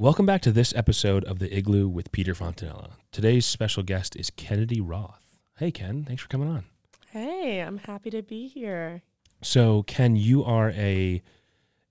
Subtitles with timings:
[0.00, 2.92] Welcome back to this episode of the Iglu with Peter Fontanella.
[3.12, 5.36] Today's special guest is Kennedy Roth.
[5.58, 6.64] Hey, Ken, thanks for coming on.
[7.10, 9.02] Hey, I'm happy to be here.
[9.42, 11.20] So, Ken, you are a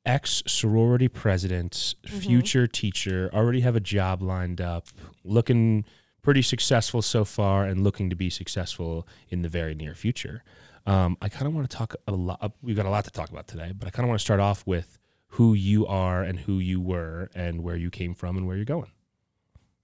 [0.07, 2.21] ex sorority president, Mhm.
[2.23, 4.87] future teacher, already have a job lined up,
[5.23, 5.85] looking
[6.23, 10.43] pretty successful so far, and looking to be successful in the very near future.
[10.87, 12.53] Um, I kind of want to talk a lot.
[12.63, 14.39] We've got a lot to talk about today, but I kind of want to start
[14.39, 14.98] off with
[15.33, 18.65] who you are and who you were and where you came from and where you're
[18.65, 18.91] going.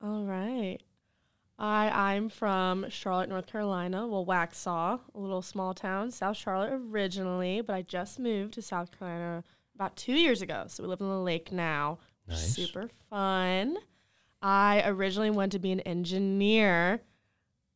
[0.03, 0.79] All right.
[1.57, 4.07] I I'm from Charlotte, North Carolina.
[4.07, 8.89] Well, Waxhaw, a little small town, South Charlotte originally, but I just moved to South
[8.97, 9.43] Carolina
[9.75, 10.65] about two years ago.
[10.67, 11.99] So we live on the lake now.
[12.27, 12.55] Nice.
[12.55, 13.77] Super fun.
[14.41, 17.01] I originally wanted to be an engineer.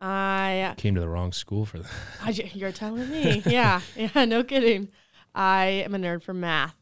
[0.01, 1.91] I Came to the wrong school for that.
[2.21, 3.41] I, you're telling me.
[3.45, 3.81] yeah.
[3.95, 4.89] Yeah, no kidding.
[5.33, 6.75] I am a nerd for math.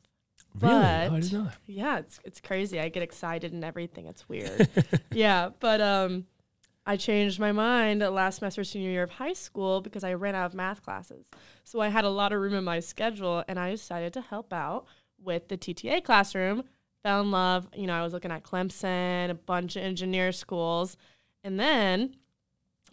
[0.61, 0.75] Really?
[0.75, 1.57] I But- didn't know that.
[1.65, 2.79] Yeah, it's it's crazy.
[2.79, 4.05] I get excited and everything.
[4.07, 4.67] It's weird.
[5.11, 6.25] yeah, but um
[6.85, 10.45] I changed my mind last semester senior year of high school because I ran out
[10.45, 11.25] of math classes.
[11.65, 14.53] So I had a lot of room in my schedule and I decided to help
[14.53, 14.85] out
[15.21, 16.63] with the TTA classroom.
[17.03, 20.95] Fell in love, you know, I was looking at Clemson, a bunch of engineer schools.
[21.43, 22.15] And then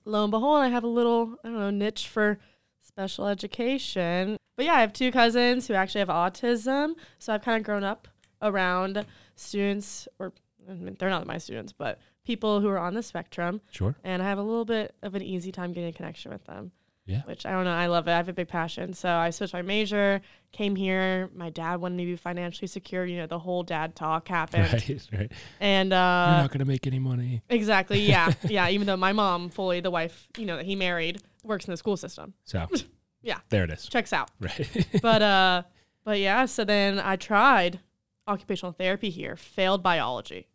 [0.04, 2.38] lo and behold, I have a little, I don't know, niche for
[2.80, 4.36] special education.
[4.56, 6.94] But yeah, I have two cousins who actually have autism.
[7.18, 8.08] So I've kind of grown up
[8.40, 9.04] around
[9.36, 10.32] students, or
[10.68, 13.60] I mean, they're not my students, but people who are on the spectrum.
[13.70, 13.94] Sure.
[14.04, 16.72] And I have a little bit of an easy time getting a connection with them.
[17.06, 17.20] Yeah.
[17.26, 17.72] Which I don't know.
[17.72, 18.12] I love it.
[18.12, 18.94] I have a big passion.
[18.94, 21.28] So I switched my major, came here.
[21.34, 23.04] My dad wanted me to be financially secure.
[23.04, 24.64] You know, the whole dad talk happened.
[24.72, 25.32] Right, right.
[25.60, 27.42] And You're uh, not going to make any money.
[27.50, 28.00] exactly.
[28.00, 28.32] Yeah.
[28.48, 28.70] yeah.
[28.70, 31.76] Even though my mom, fully the wife, you know, that he married, works in the
[31.76, 32.32] school system.
[32.46, 32.66] So,
[33.24, 33.38] Yeah.
[33.48, 33.86] there it is.
[33.88, 34.30] Checks out.
[34.40, 34.86] Right.
[35.02, 35.62] but uh
[36.04, 37.80] but yeah so then i tried
[38.28, 40.48] occupational therapy here failed biology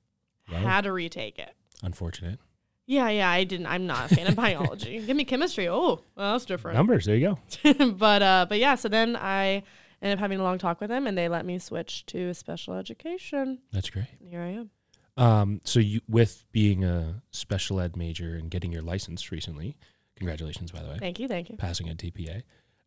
[0.51, 0.59] Wow.
[0.59, 2.39] had to retake it Unfortunate.
[2.87, 6.33] yeah yeah i didn't i'm not a fan of biology give me chemistry oh well
[6.33, 7.05] that's different Numbers.
[7.05, 7.85] There you go.
[7.97, 9.63] but uh but yeah so then i
[10.01, 12.73] ended up having a long talk with them and they let me switch to special
[12.75, 14.05] education That's great.
[14.19, 14.69] and here i am
[15.17, 19.75] Um, so you, with being a special ed major and getting your license recently,
[20.15, 22.43] congratulations, by the way, thank you thank you passing a TPA.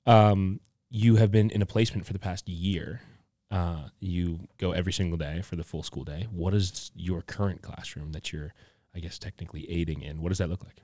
[0.07, 3.01] Um, you have been in a placement for the past year.
[3.51, 6.27] Uh, you go every single day for the full school day.
[6.31, 8.53] What is your current classroom that you're,
[8.95, 10.23] I guess, technically aiding in?
[10.23, 10.83] What does that look like?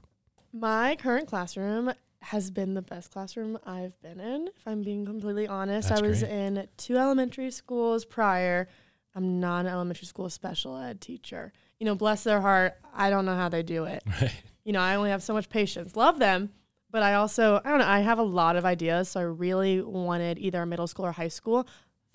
[0.50, 5.46] my current classroom has been the best classroom I've been in, if I'm being completely
[5.46, 5.90] honest.
[5.90, 6.32] That's I was great.
[6.32, 8.66] in two elementary schools prior.
[9.14, 11.52] I'm not an elementary school special ed teacher.
[11.78, 14.02] You know, bless their heart, I don't know how they do it.
[14.20, 14.32] Right.
[14.64, 15.96] You know, I only have so much patience.
[15.96, 16.50] Love them,
[16.90, 19.10] but I also, I don't know, I have a lot of ideas.
[19.10, 21.66] So I really wanted either middle school or high school.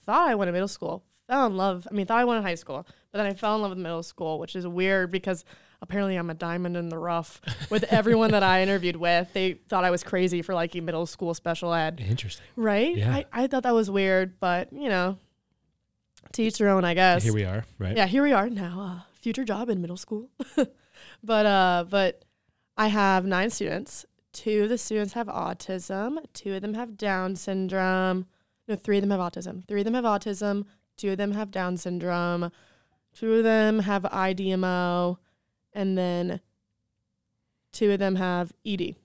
[0.06, 1.04] Thought I wanted middle school.
[1.28, 1.88] Fell in love.
[1.90, 4.04] I mean, thought I wanted high school, but then I fell in love with middle
[4.04, 5.46] school, which is weird because
[5.82, 9.32] apparently I'm a diamond in the rough with everyone that I interviewed with.
[9.34, 12.04] They thought I was crazy for liking middle school special ed.
[12.06, 12.46] Interesting.
[12.56, 12.98] Right?
[12.98, 13.14] Yeah.
[13.14, 15.18] I, I thought that was weird, but you know,
[16.34, 17.24] to each their own, I guess.
[17.24, 17.64] Here we are.
[17.80, 17.96] Right.
[17.96, 18.80] Yeah, here we are now.
[18.80, 20.30] Uh, future job in middle school.
[21.24, 22.24] but uh, but
[22.78, 24.06] I have nine students.
[24.34, 26.18] Two of the students have autism.
[26.34, 28.26] Two of them have Down syndrome.
[28.68, 29.66] No, three of them have autism.
[29.68, 30.66] Three of them have autism.
[30.98, 32.52] Two of them have Down syndrome.
[33.14, 35.18] Two of them have IDMO,
[35.74, 36.40] and then
[37.72, 38.96] two of them have ED.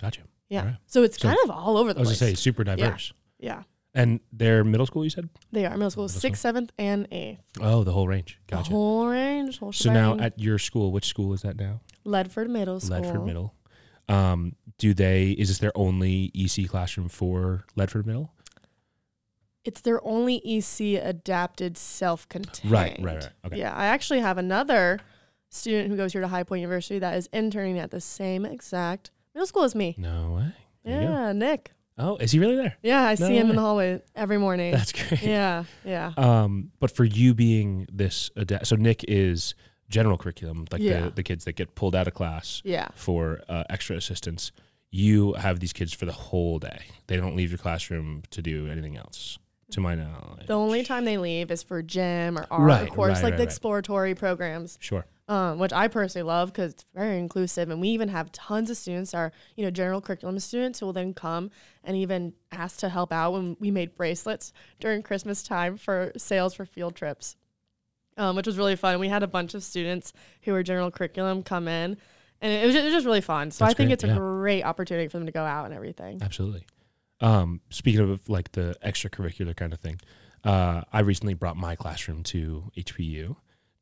[0.00, 0.22] Gotcha.
[0.48, 0.60] Yeah.
[0.60, 0.76] Alright.
[0.86, 2.20] So it's So- kind of all over the I the was place.
[2.20, 3.12] gonna say super diverse.
[3.38, 3.62] yeah,
[3.94, 5.28] And they're middle school, you said?
[5.52, 7.42] they are middle school, Middle sixth, seventh, and eighth.
[7.60, 8.38] Oh, the whole range.
[8.48, 8.70] The Gotcha.
[8.70, 9.58] whole range.
[9.58, 11.80] Whole So now at your school, which school is that now?
[12.04, 12.98] Ledford Middle School.
[13.00, 13.54] Ledford Middle.
[14.08, 15.30] Um, do they?
[15.32, 18.32] Is this their only EC classroom for Ledford Middle?
[19.64, 22.70] It's their only EC adapted self-contained.
[22.72, 23.28] Right, right, right.
[23.46, 23.58] Okay.
[23.58, 24.98] Yeah, I actually have another
[25.50, 29.10] student who goes here to High Point University that is interning at the same exact
[29.34, 29.94] middle school as me.
[29.98, 30.52] No way.
[30.84, 31.02] There.
[31.02, 31.72] Yeah, Nick.
[31.98, 32.76] Oh, is he really there?
[32.82, 34.72] Yeah, I No see him in the hallway every morning.
[34.76, 35.22] That's great.
[35.22, 36.12] yeah, yeah.
[36.16, 39.54] Um, but for you being this, ada- so Nick is
[39.88, 41.04] general curriculum, like Yeah.
[41.06, 42.88] the, the kids that get pulled out of class Yeah.
[42.94, 44.52] for uh, extra assistance.
[44.90, 46.80] You have these kids for the whole day.
[47.08, 49.38] They don't leave your classroom to do anything else,
[49.72, 50.46] to my knowledge.
[50.46, 53.30] The only time they leave is for gym or art, Right, of course, right, like
[53.32, 54.78] right, the exploratory programs.
[54.80, 55.04] Sure.
[55.28, 58.78] um, which I personally love because it's very inclusive, and we even have tons of
[58.78, 61.50] students are you know general curriculum students who will then come
[61.84, 66.54] and even ask to help out when we made bracelets during Christmas time for sales
[66.54, 67.36] for field trips,
[68.18, 68.98] um, which was really fun.
[68.98, 70.12] We had a bunch of students
[70.42, 71.96] who were general curriculum come in,
[72.40, 73.50] and it was just, it was just really fun.
[73.50, 74.16] So That's I think great, it's a yeah.
[74.16, 76.20] great opportunity for them to go out and everything.
[76.20, 76.66] Absolutely.
[77.20, 80.00] Um, speaking of like the extracurricular kind of thing,
[80.44, 83.36] uh, I recently brought my classroom to HPU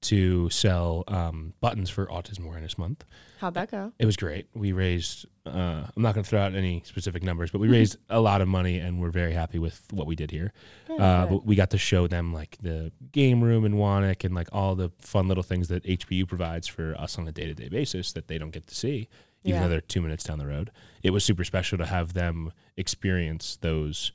[0.06, 3.04] to sell um, buttons for Autism Awareness Month.
[3.38, 3.92] How'd that go?
[3.98, 4.48] It was great.
[4.54, 7.96] We raised, uh, I'm not going to throw out any specific numbers, but we raised
[8.08, 10.52] a lot of money and we're very happy with what we did here.
[10.86, 11.42] Good, Uh, good.
[11.44, 14.90] we got to show them like the game room in Wanek and like all the
[14.98, 18.28] fun little things that HPU provides for us on a day to day basis that
[18.28, 19.08] they don't get to see,
[19.44, 19.64] even Yeah.
[19.64, 20.70] though they're two minutes down the road.
[21.02, 24.12] It was super special to have them experience those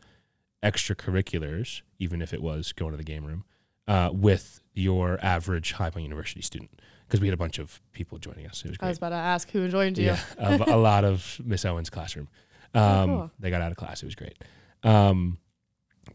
[0.63, 3.45] extracurriculars, even if it was going to the game room,
[3.91, 6.71] uh, with your average High Point University student.
[7.07, 8.63] Because we had a bunch of people joining us.
[8.63, 8.87] It was great.
[8.87, 10.05] I was about to ask who joined you.
[10.05, 12.27] Yeah, a lot of Miss Owen's classroom.
[12.73, 13.31] Um, Oh, cool.
[13.37, 14.01] They got out of class.
[14.01, 14.37] It was great.
[14.83, 15.39] Um,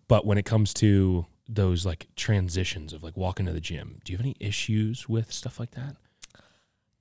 [0.09, 4.13] but when it comes to those like transitions of like walking to the gym, do
[4.13, 5.97] you have any issues with stuff like that?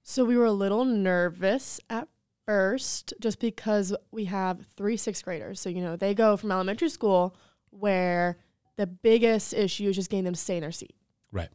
[0.04, 2.10] So we were a little nervous at
[2.46, 5.62] first just because we have three sixth graders.
[5.62, 7.34] So, you know, they go from elementary school
[7.70, 8.38] where
[8.78, 10.96] the biggest issue is just getting them to stay in their seat.
[11.32, 11.50] Right.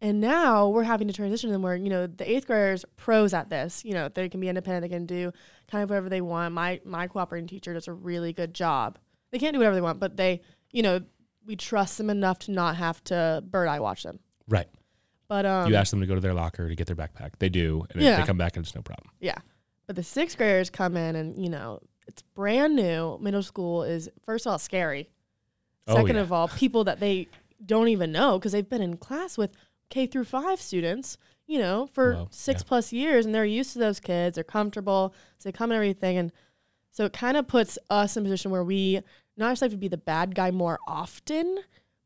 [0.00, 3.48] And now we're having to transition them where, you know, the eighth graders pros at
[3.48, 3.84] this.
[3.84, 5.32] You know, they can be independent, they can do
[5.70, 6.54] kind of whatever they want.
[6.54, 8.98] My my cooperating teacher does a really good job.
[9.32, 11.00] They can't do whatever they want, but they, you know,
[11.46, 14.18] we trust them enough to not have to bird eye watch them.
[14.48, 14.68] Right.
[15.28, 17.30] But um you ask them to go to their locker to get their backpack.
[17.38, 18.20] They do, and Yeah.
[18.20, 19.10] they come back and it's no problem.
[19.20, 19.38] Yeah.
[19.86, 23.18] But the sixth graders come in and, you know, it's brand new.
[23.20, 25.08] Middle school is, first of all, scary.
[25.86, 26.22] Oh, Second yeah.
[26.22, 27.28] of all, people that they
[27.64, 29.52] don't even know because they've been in class with
[29.88, 31.16] K through five students,
[31.46, 32.68] you know, for six yeah.
[32.68, 34.34] plus years and they're used to those kids.
[34.34, 35.14] They're comfortable.
[35.38, 36.18] So they come and everything.
[36.18, 36.32] And
[36.90, 39.00] so it kind of puts us in a position where we
[39.36, 41.58] not just have to be the bad guy more often,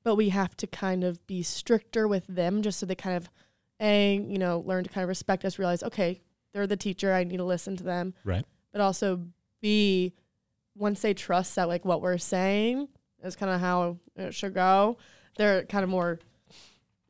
[0.02, 3.30] but we have to kind of be stricter with them just so they kind of,
[3.80, 6.20] A, you know, learn to kind of respect us, realize, okay,
[6.52, 7.12] they're the teacher.
[7.12, 8.14] I need to listen to them.
[8.24, 8.44] Right.
[8.72, 9.20] But also,
[9.60, 10.12] B,
[10.76, 12.88] once they trust that, like, what we're saying
[13.22, 14.96] is kind of how it should go,
[15.36, 16.18] they're kind of more,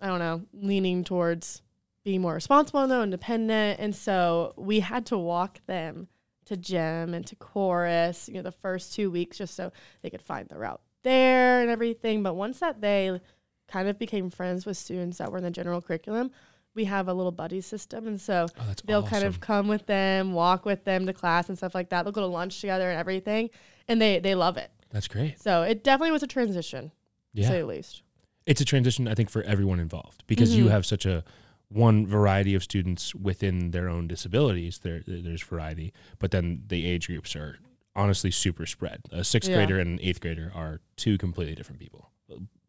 [0.01, 1.63] I don't know, leaning towards
[2.05, 3.79] being more responsible and though independent.
[3.81, 6.09] And so we had to walk them
[6.47, 9.71] to gym and to chorus, you know, the first two weeks just so
[10.03, 12.23] they could find the route there and everything.
[12.23, 13.21] But once that they
[13.69, 16.31] kind of became friends with students that were in the general curriculum,
[16.75, 18.07] we have a little buddy system.
[18.07, 19.11] And so Oh, they'll awesome.
[19.11, 22.05] kind of come with them, walk with them to class and stuff like that.
[22.05, 23.51] They'll go to lunch together and everything.
[23.89, 24.71] And they, they love it.
[24.91, 25.41] That's great.
[25.41, 26.91] So it definitely was a transition,
[27.37, 28.03] to say Yeah, the least.
[28.47, 29.07] it's a transition.
[29.09, 30.71] I think for everyone involved because you Mhm.
[30.71, 31.25] have such a
[31.69, 34.79] one variety of students within their own disabilities.
[34.81, 37.59] There, there's variety, but then the age groups are
[37.95, 39.03] honestly super spread.
[39.13, 39.57] A sixth Yeah.
[39.57, 42.11] grader and an eighth grader are two completely different people,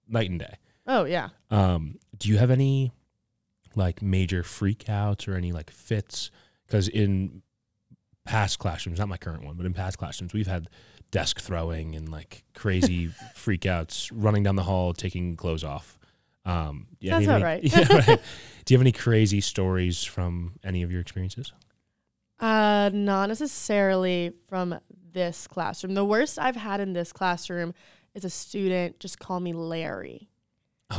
[0.07, 0.55] night and day.
[0.85, 1.29] Oh, yeah.
[1.49, 2.91] Um, do you have any
[3.75, 6.29] like major freakouts or any like fits?
[6.67, 7.41] Because in
[8.25, 10.69] past classrooms, not my current one, but in past classrooms, we've had
[11.11, 15.99] desk throwing and like crazy freakouts, running down the hall, taking clothes off.
[16.45, 18.21] Um, do you have Sounds any- yeah, right.
[18.65, 21.51] Do you have any crazy stories from any of your experiences?
[22.39, 24.79] Uh, not necessarily from
[25.13, 25.93] this classroom.
[25.93, 27.73] The worst I've had in this classroom
[28.15, 30.29] is a student just call me Larry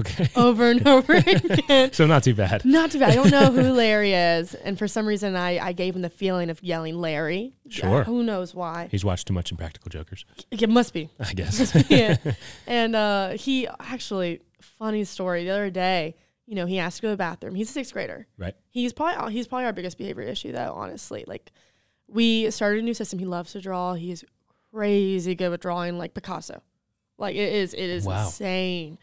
[0.00, 1.92] Okay, over and over again.
[1.92, 2.64] so not too bad.
[2.64, 3.10] Not too bad.
[3.10, 6.10] I don't know who Larry is, and for some reason, I, I gave him the
[6.10, 7.54] feeling of yelling Larry.
[7.68, 8.00] Sure.
[8.00, 8.88] Uh, who knows why?
[8.90, 11.10] He's watched too much Impractical Jokers, It must be.
[11.20, 11.74] I guess.
[11.90, 12.16] yeah.
[12.66, 15.44] And uh, he actually, funny story.
[15.44, 17.54] The other day, you know, he asked to go to the bathroom.
[17.54, 18.26] He's a sixth grader.
[18.38, 18.54] Right.
[18.70, 20.72] He's probably he's probably our biggest behavior issue, though.
[20.76, 21.52] Honestly, like
[22.08, 23.18] we started a new system.
[23.18, 23.94] He loves to draw.
[23.94, 24.24] He's
[24.72, 26.62] crazy good with drawing, like Picasso.
[27.18, 28.24] Like it is, it is Wow.
[28.24, 28.98] insane.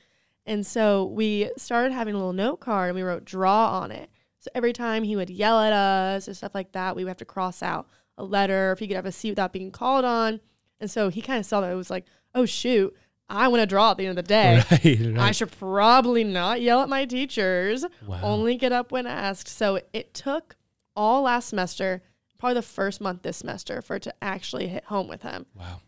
[0.50, 4.10] And so we started having a little note card, and we wrote "draw" on it.
[4.40, 7.18] So every time he would yell at us or stuff like that, we would have
[7.18, 7.88] to cross out
[8.18, 8.72] a letter.
[8.72, 10.40] If he could have a seat without being called on,
[10.80, 12.96] and so he kind of saw that it was like, oh shoot,
[13.30, 14.64] I want to draw at the end of the day.
[14.72, 17.86] right, I should probably not yell at my teachers.
[18.08, 18.20] Wow.
[18.24, 19.50] Only get up when asked.
[19.50, 20.56] So it took
[20.96, 22.02] all last semester,
[22.40, 25.46] probably the first month this semester, for it to actually hit home with him.
[25.54, 25.82] Wow.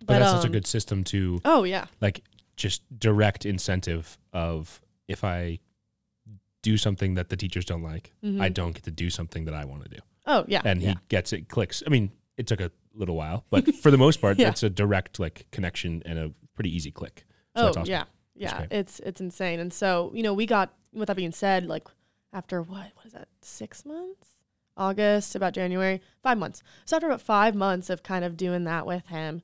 [0.00, 2.22] But, But, that's such a um, good system to Oh yeah, like
[2.58, 5.58] just direct incentive of if I
[6.62, 8.40] do something that the teachers don't like, Mhm.
[8.40, 10.00] I don't get to do something that I want to do.
[10.26, 10.90] oh yeah, And yeah.
[10.90, 11.82] he gets it, clicks.
[11.86, 14.48] I mean, it took a little while, but for the most part, Yeah.
[14.50, 17.24] it's a direct like connection and a pretty easy click.
[17.56, 17.90] So oh that's awesome.
[17.90, 18.66] yeah, yeah.
[18.70, 19.58] It's it's insane.
[19.60, 20.74] And so you know, we got.
[20.92, 21.86] With that being said, like
[22.32, 23.28] after what what is that?
[23.42, 24.28] Six months.
[24.76, 26.62] August, about January, five months.
[26.86, 29.42] So after about five months of kind of doing that with him,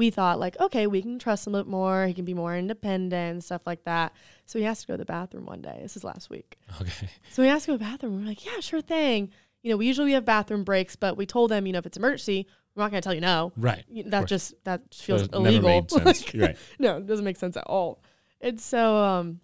[0.00, 2.06] we thought like, okay, we can trust him a bit more.
[2.06, 4.14] He can be more independent stuff like that.
[4.46, 5.78] So he has to go to the bathroom one day.
[5.82, 6.56] This is last week.
[6.80, 7.10] Okay.
[7.30, 8.18] So we asked to go to the bathroom.
[8.18, 9.30] We're like, yeah, sure thing.
[9.62, 11.98] You know, we usually have bathroom breaks, but we told them, you know, if it's
[11.98, 13.52] emergency, we're not going to tell you no.
[13.58, 13.84] Right.
[14.06, 15.86] That just that feels That never illegal.
[16.32, 16.56] You're right.
[16.78, 18.02] no, it doesn't make sense at all.
[18.40, 19.40] And so um,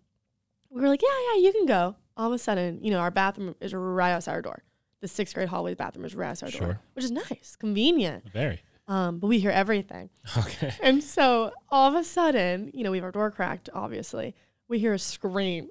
[0.71, 1.97] we were like, yeah, yeah, you can go.
[2.17, 4.63] all of a sudden, you know, our bathroom is right outside our door.
[5.03, 8.33] The sixth grade hallway bathroom is right outside our door, which is nice, convenient.
[8.33, 8.63] Very.
[8.89, 10.11] Um, but we hear everything.
[10.37, 10.73] Okay.
[10.83, 14.35] And so all of a sudden, you know, we have our door cracked, obviously.
[14.69, 15.71] We hear a scream.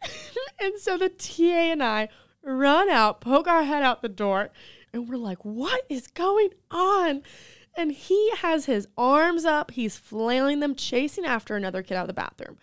[0.60, 1.42] and so the TA
[1.72, 2.08] and I
[2.42, 4.50] run out, poke our head out the door,
[4.92, 7.22] and we're like, what is going on?
[7.76, 12.08] And he has his arms up, he's flailing them, chasing after another kid out of
[12.08, 12.58] the bathroom,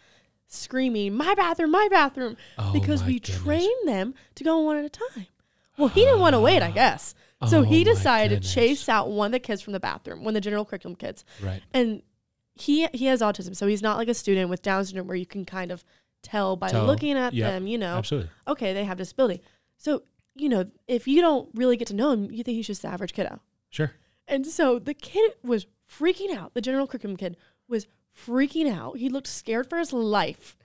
[0.48, 3.42] screaming, My bathroom, my bathroom, Oh because my we goodness.
[3.44, 5.28] trained them to go one at a time.
[5.78, 7.14] Well, he didn't want to wait, I guess.
[7.48, 8.54] So Oh he decided goodness.
[8.54, 10.96] to chase out one of the kids from the bathroom, one of the general curriculum
[10.96, 11.62] kids Right.
[11.74, 12.02] and
[12.56, 15.26] he he has autism, so he's not like a student with Down syndrome where you
[15.26, 15.84] can kind of
[16.22, 16.86] tell by Tell.
[16.86, 17.50] looking at Yep.
[17.52, 18.30] them, you know, Absolutely.
[18.48, 19.42] okay, they have disability.
[19.78, 20.04] So
[20.36, 22.88] you know, if you don't really get to know him, you think he's just the
[22.88, 23.40] average kiddo.
[23.70, 23.92] Sure.
[24.28, 26.54] And so the kid was freaking out.
[26.54, 27.36] The general curriculum kid
[27.68, 28.98] was freaking out.
[28.98, 30.56] He looked scared for his life,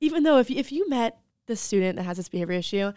[0.00, 2.92] even though if if you met the student that has this behavior issue,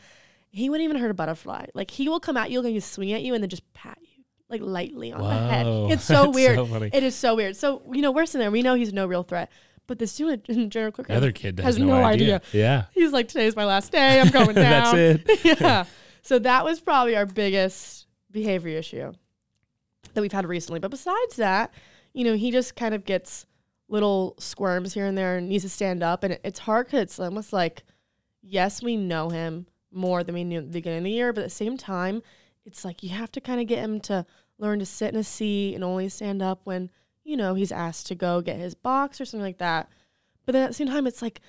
[0.56, 1.66] he wouldn't even hurt a butterfly.
[1.74, 4.24] Like he will come at you, and swing at you, and then just pat you
[4.50, 5.66] like lightly on the head.
[5.92, 6.56] It's so weird.
[6.56, 6.90] so funny.
[6.94, 7.56] It is so weird.
[7.56, 8.52] So you know we're sitting there.
[8.52, 9.52] We know he's no real threat,
[9.88, 12.42] but the student in general The other kid has has, no, no idea.
[12.54, 12.86] Yeah.
[12.94, 14.20] He's like, today's my last day.
[14.22, 14.96] I'm going down.
[14.96, 15.60] That's it.
[15.62, 15.86] yeah.
[16.22, 19.12] So that was probably our biggest behavior issue
[20.14, 20.80] that we've had recently.
[20.80, 21.74] But besides that,
[22.14, 23.46] you know, he just kind of gets
[23.90, 26.24] little squirms here and there and needs to stand up.
[26.24, 27.84] And it- it's hard because it's almost like,
[28.42, 31.34] yes, we know him more than we knew at the beginning of the year.
[31.34, 32.22] But at the same time,
[32.66, 34.26] it's like you have to kind of get him to
[34.58, 36.90] learn to sit in a seat and only stand up when,
[37.24, 39.90] you know, he's asked to go get his box or something like that.
[40.46, 41.42] But then at the same time, it's like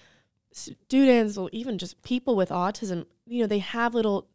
[0.53, 4.27] students or even just people with autism, you know, they have little,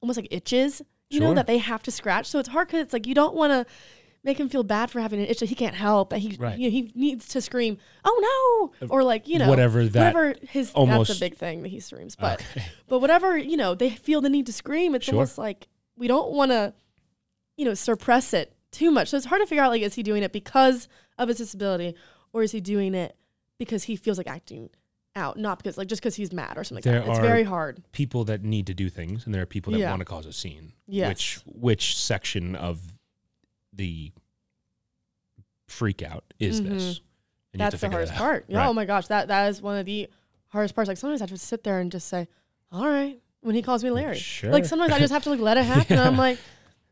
[0.00, 2.26] almost like itches, you know, that they have to scratch.
[2.26, 3.72] So it's hard because it's like you don't want to
[4.24, 6.10] make him feel bad for having an itch that he can't help.
[6.10, 6.58] That he, Right.
[6.58, 10.34] you know, he needs to scream, "Oh no!" or like you know, Whatever that whatever
[10.48, 12.16] his that's almost- a big thing that he screams.
[12.16, 12.64] But Okay.
[12.88, 14.94] but whatever you know, they feel the need to scream.
[14.94, 15.14] It's Sure.
[15.14, 16.74] almost like we don't want to,
[17.56, 19.08] you know, suppress it too much.
[19.08, 21.94] So it's hard to figure out like is he doing it because of his disability
[22.32, 23.16] or is he doing it
[23.58, 24.68] because he feels like acting
[25.16, 27.10] out, not because like just because he's mad or something There like that.
[27.10, 27.82] It's are- very hard.
[27.92, 29.90] people that need to do things, and there are people that Yeah.
[29.90, 30.74] want to cause a scene.
[30.86, 31.08] Yes.
[31.08, 32.92] Which which section of
[33.78, 34.12] the
[35.66, 36.68] freak out is Mhm.
[36.68, 37.00] this?
[37.52, 38.44] And you have to That's the hardest that part.
[38.48, 38.58] Yeah.
[38.58, 38.66] Right.
[38.66, 40.08] Oh my gosh, that that is one of the
[40.48, 40.88] hardest parts.
[40.88, 42.28] Like sometimes I just sit there and just say,
[42.70, 44.18] "All right," when he calls me Larry.
[44.18, 44.50] Sure.
[44.52, 45.98] Like sometimes I just have to like let it happen.
[45.98, 46.38] and I'm like,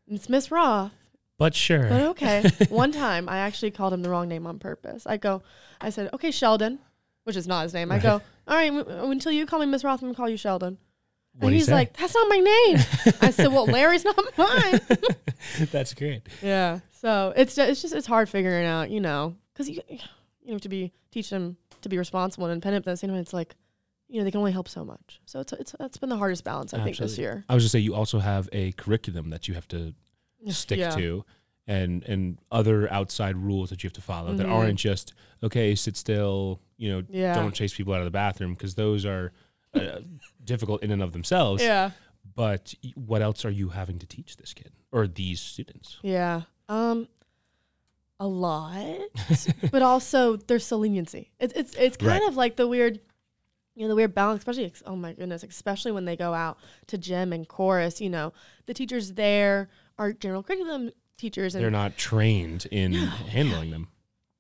[0.09, 0.93] "It's Miss Roth."
[1.39, 1.87] but sure.
[1.89, 2.51] But okay.
[2.71, 5.07] One time I actually called him the wrong name on purpose.
[5.07, 5.43] I go,
[5.83, 6.79] I said, okay, Sheldon,
[7.25, 7.93] which is not his name.
[7.93, 10.31] I go, all right, w- until you call me Miss Roth, I'm going to call
[10.31, 10.79] you Sheldon.
[11.39, 12.77] What'd and he's like, that's not my name.
[13.21, 14.81] I said, well, Larry's not mine.
[15.71, 16.23] That's great.
[16.43, 16.81] yeah.
[16.93, 20.63] So it's just, it's just, it's hard figuring out, you know, because you, you have
[20.63, 22.85] to be, teach them to be responsible and independent.
[22.85, 23.55] But at the same time, it's like,
[24.09, 25.21] you know, they can only help so much.
[25.27, 27.45] So it's, it's, that's been the hardest balance, I think, this year.
[27.49, 29.93] I was just say you also have a curriculum that you have to
[30.51, 30.91] stick Yeah.
[30.91, 31.25] to
[31.69, 34.53] and and other outside rules that you have to follow that Mhm.
[34.53, 35.13] aren't just
[35.43, 37.35] okay sit still you know Yeah.
[37.35, 39.33] don't chase people out of the bathroom because those are
[39.77, 40.01] uh,
[40.45, 41.91] difficult in and of themselves Yeah.
[42.35, 46.43] but what else are you having to teach this kid or these students Yeah.
[46.69, 47.09] Um
[48.19, 48.99] a lot.
[49.71, 51.31] but also there's still leniency.
[51.39, 52.29] It's it's it's kind Right.
[52.29, 53.01] of like the weird
[53.75, 56.57] you know, the weird balance, especially oh my goodness, especially when they go out
[56.87, 58.33] to gym and chorus, you know,
[58.65, 59.69] the teachers there
[59.99, 63.89] are general curriculum teachers and they're not trained in handling them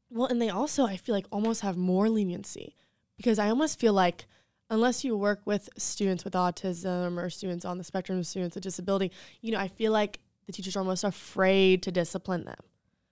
[0.08, 2.76] well, and they also, I feel like, almost have more leniency
[3.16, 4.26] because I almost feel like
[4.70, 8.64] unless you work with students with autism or students on the spectrum, of students with
[8.64, 12.58] disability, you know, I feel like the teachers are almost afraid to discipline them.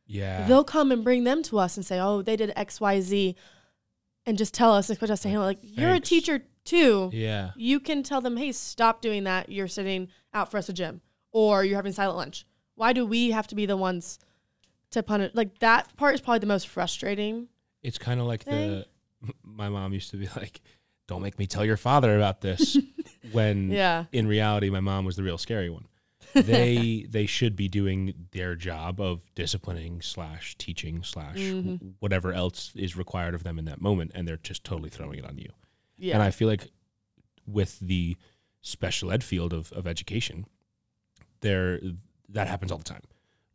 [0.07, 3.01] yeah They'll come and bring them to us and say, "Oh, they did X, Y,
[3.01, 3.37] Z,"
[4.27, 5.45] and just tell us, expect us to handle.
[5.45, 5.47] it.
[5.47, 7.11] Like you're a teacher too.
[7.13, 9.49] yeah You can tell them, "Hey, stop doing that.
[9.49, 11.01] You're sitting out for us at gym,
[11.33, 12.47] or you're having silent lunch."
[12.77, 14.19] Why do we have to be the ones
[14.91, 15.31] to punish?
[15.35, 17.49] Like that part is probably the most frustrating.
[17.83, 18.71] it's kind of like thing.
[18.71, 18.87] the
[19.43, 20.61] my mom used to be like
[21.07, 22.77] don't make me tell your father about this
[23.33, 24.05] when Yeah.
[24.13, 25.87] in reality my mom was the real scary one
[26.35, 31.95] they they should be doing their job of disciplining slash teaching slash Mhm.
[32.01, 35.25] whatever else is required of them in that moment and they're just totally throwing it
[35.25, 35.51] on you
[35.99, 36.15] Yeah.
[36.15, 36.69] and i feel like
[37.47, 38.17] with the
[38.63, 40.47] special ed field of, of education
[41.41, 41.81] there
[42.31, 43.03] that happens all the time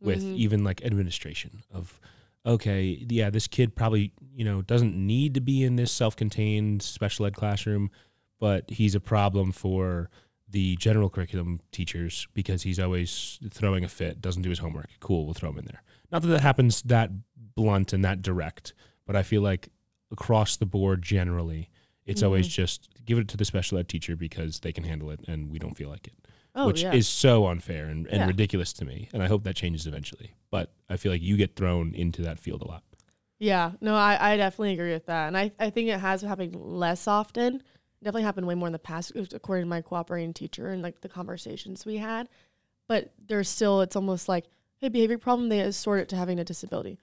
[0.00, 0.36] with Mhm.
[0.36, 2.00] even like administration of
[2.46, 7.26] okay yeah this kid probably you know doesn't need to be in this self-contained special
[7.26, 7.90] ed classroom
[8.38, 10.08] but he's a problem for
[10.48, 14.88] the general curriculum teachers because he's always throwing a fit doesn't do his homework.
[15.00, 15.82] Cool we'll throw him in there.
[16.10, 17.10] Not that that happens that
[17.54, 18.72] blunt and that direct
[19.06, 19.68] but i feel like
[20.10, 21.68] across the board generally
[22.06, 22.52] it's always Mhm.
[22.52, 25.58] just give it to the special ed teacher because they can handle it and we
[25.58, 26.14] don't feel like it
[26.54, 26.92] Oh which yeah.
[26.92, 28.26] is so unfair and, and Yeah.
[28.26, 31.54] ridiculous to me and i hope that changes eventually but i feel like you get
[31.56, 32.82] thrown into that field a lot
[33.38, 35.28] Yeah, no, I, I definitely agree with that.
[35.28, 37.54] And I, I think it has happened less often.
[37.56, 41.00] It definitely happened way more in the past, according to my cooperating teacher and like
[41.00, 42.28] the conversations we had.
[42.86, 44.44] But there's still, it's almost like,
[44.76, 46.98] hey, behavior problem, they assort it to having a disability.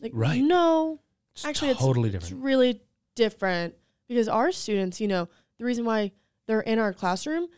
[0.00, 0.40] Like, Right.
[0.42, 1.00] no,
[1.34, 2.80] it's Actually, it's- totally it's different really
[3.14, 3.74] different
[4.08, 6.12] because our students, you know, the reason why
[6.46, 7.48] they're in our classroom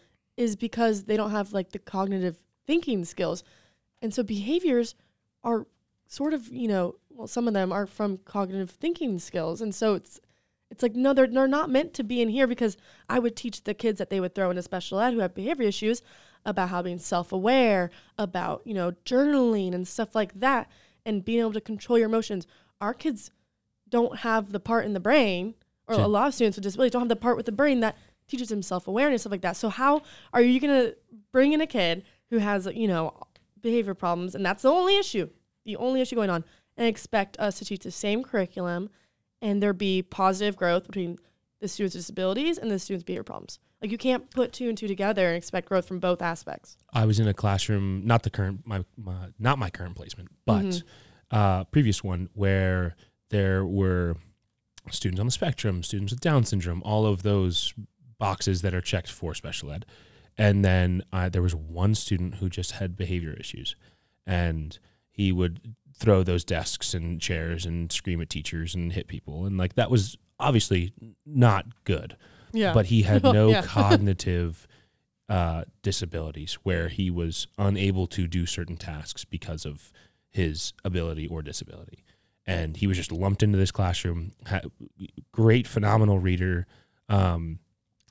[0.41, 3.45] is because they don't have like the cognitive thinking skills.
[4.01, 4.95] And so behaviors
[5.45, 5.67] are
[6.07, 9.61] sort of, you know, well, some of them are from cognitive thinking skills.
[9.61, 10.19] And so it's
[10.71, 13.65] it's like no, they're they're not meant to be in here because I would teach
[13.65, 16.01] the kids that they would throw into special ed who have behavior issues
[16.47, 20.71] about how being self-aware, about, you know, journaling and stuff like that
[21.05, 22.47] and being able to control your emotions.
[22.81, 23.31] Our kids
[23.91, 25.55] don't have the part in the brain,
[25.87, 26.05] or Sure.
[26.05, 27.97] a lot of students with disabilities don't have the part with the brain that
[28.31, 29.57] teaches them self awareness, stuff like that.
[29.57, 30.97] So, how are you going to
[31.33, 33.13] bring in a kid who has, you know,
[33.61, 35.29] behavior problems, and that's the only issue,
[35.65, 36.45] the only issue going on,
[36.77, 38.89] and expect us to teach the same curriculum
[39.43, 41.19] and there be positive growth between
[41.61, 43.59] the students' disabilities and the students' behavior problems?
[43.83, 46.77] Like, you can't put two and two together and expect growth from both aspects.
[46.93, 50.65] I was in a classroom, not the current, my, my not my current placement, but
[50.65, 50.83] Mhm.
[51.31, 52.95] uh, previous one where
[53.31, 54.17] there were
[54.91, 57.73] students on the spectrum, students with Down syndrome, all of those
[58.21, 59.85] boxes that are checked for special ed.
[60.39, 63.75] And then uh, there was one student who just had behavior issues,
[64.27, 64.79] and
[65.11, 69.59] he would throw those desks and chairs and scream at teachers and hit people, and
[69.59, 70.93] like that was obviously
[71.27, 72.17] not good
[72.53, 72.73] Yeah.
[72.73, 73.63] but he had no Yeah.
[73.67, 74.67] cognitive
[75.29, 79.93] uh, disabilities where he was unable to do certain tasks because of
[80.31, 82.05] his ability or disability.
[82.47, 84.33] And he was just lumped into this classroom.
[84.47, 84.65] Had,
[85.33, 86.67] great, phenomenal reader.
[87.09, 87.59] Um,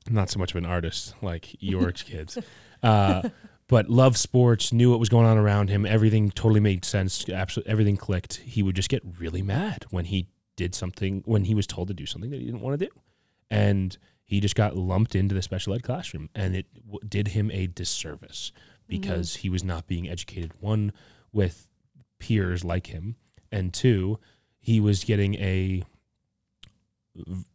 [0.09, 2.37] not so much of an artist like York's kids,
[2.83, 3.29] uh,
[3.67, 4.73] but loved sports.
[4.73, 5.85] Knew what was going on around him.
[5.85, 7.27] Everything totally made sense.
[7.29, 8.37] Absolutely, everything clicked.
[8.37, 11.93] He would just get really mad when he did something when he was told to
[11.93, 12.91] do something that he didn't want to do,
[13.49, 17.49] and he just got lumped into the special ed classroom, and it w- did him
[17.51, 18.51] a disservice
[18.87, 20.51] because he was not being educated.
[20.59, 20.91] One
[21.31, 21.67] with
[22.19, 23.15] peers like him,
[23.51, 24.19] and two,
[24.59, 25.83] he was getting a
[27.15, 27.45] v-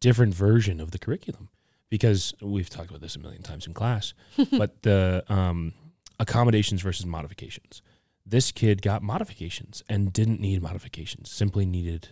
[0.00, 1.48] different version of the curriculum
[1.90, 4.14] because we've talked about this a million times in class.
[4.58, 5.72] but the um,
[6.18, 7.82] accommodations versus modifications.
[8.24, 12.08] This kid got modifications and didn't need modifications; simply needed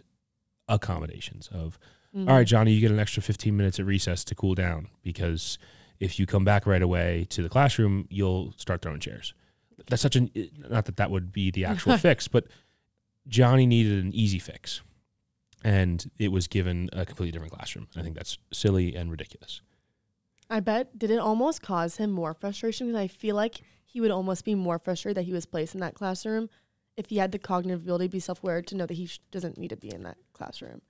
[0.68, 1.78] accommodations of
[2.14, 2.28] Mhm.
[2.28, 5.58] all right, Johnny, you get an extra 15 minutes at recess to cool down because
[5.98, 9.34] if you come back right away to the classroom, you'll start throwing chairs.
[9.88, 10.30] That's such an,
[10.70, 12.46] not that that would be the actual fix, but
[13.26, 14.80] Johnny needed an easy fix.
[15.64, 17.88] And it was given a completely different classroom.
[17.96, 19.62] I think that's silly and ridiculous.
[20.50, 24.11] I bet did it almost cause him more frustration because I feel like he would
[24.11, 26.50] almost be more frustrated that he was placed in that classroom
[26.98, 29.57] if he had the cognitive ability to be self-aware to know that he sh- doesn't
[29.57, 30.83] need to be in that classroom.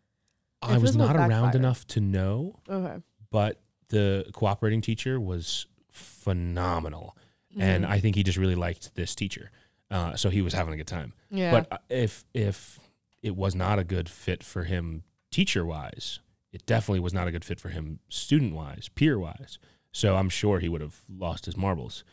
[0.61, 3.01] I was not around enough to know, Okay.
[3.31, 7.17] but the cooperating teacher was phenomenal.
[7.57, 7.89] And Mhm.
[7.89, 9.51] I think he just really liked this teacher.
[9.91, 11.13] Uh, so he was having a good time.
[11.31, 12.81] yeah, But uh, if if
[13.25, 16.21] it was not a good fit for him teacher wise,
[16.53, 19.59] it definitely was not a good fit for him student wise, peer wise.
[19.93, 22.05] So I'm sure he would have lost his marbles.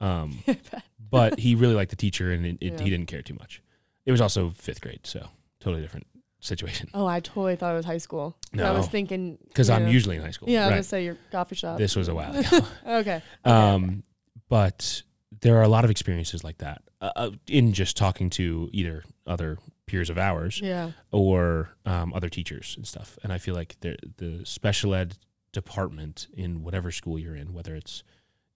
[0.00, 0.42] Um,
[1.10, 2.82] but he really liked the teacher, and it, it, Yeah.
[2.84, 3.62] he didn't care too much.
[4.06, 5.26] It was also fifth grade, so
[5.60, 6.06] totally different
[6.40, 6.88] situation.
[6.94, 8.36] oh, I totally thought it was high school.
[8.58, 10.48] I was thinking Because I'm know- usually in high school.
[10.48, 10.62] yeah.
[10.62, 11.76] I was gonna say your coffee shop.
[11.78, 12.60] This was a while ago.
[12.86, 13.22] okay.
[13.44, 14.02] Um,
[14.48, 15.02] but
[15.42, 19.04] there are a lot of experiences like that uh, uh, in just talking to either
[19.26, 19.58] other
[19.90, 20.92] peers of ours Yeah.
[21.10, 23.18] or um, other teachers and stuff.
[23.22, 25.16] And I feel like the the special ed
[25.52, 28.02] department in whatever school you're in, whether it's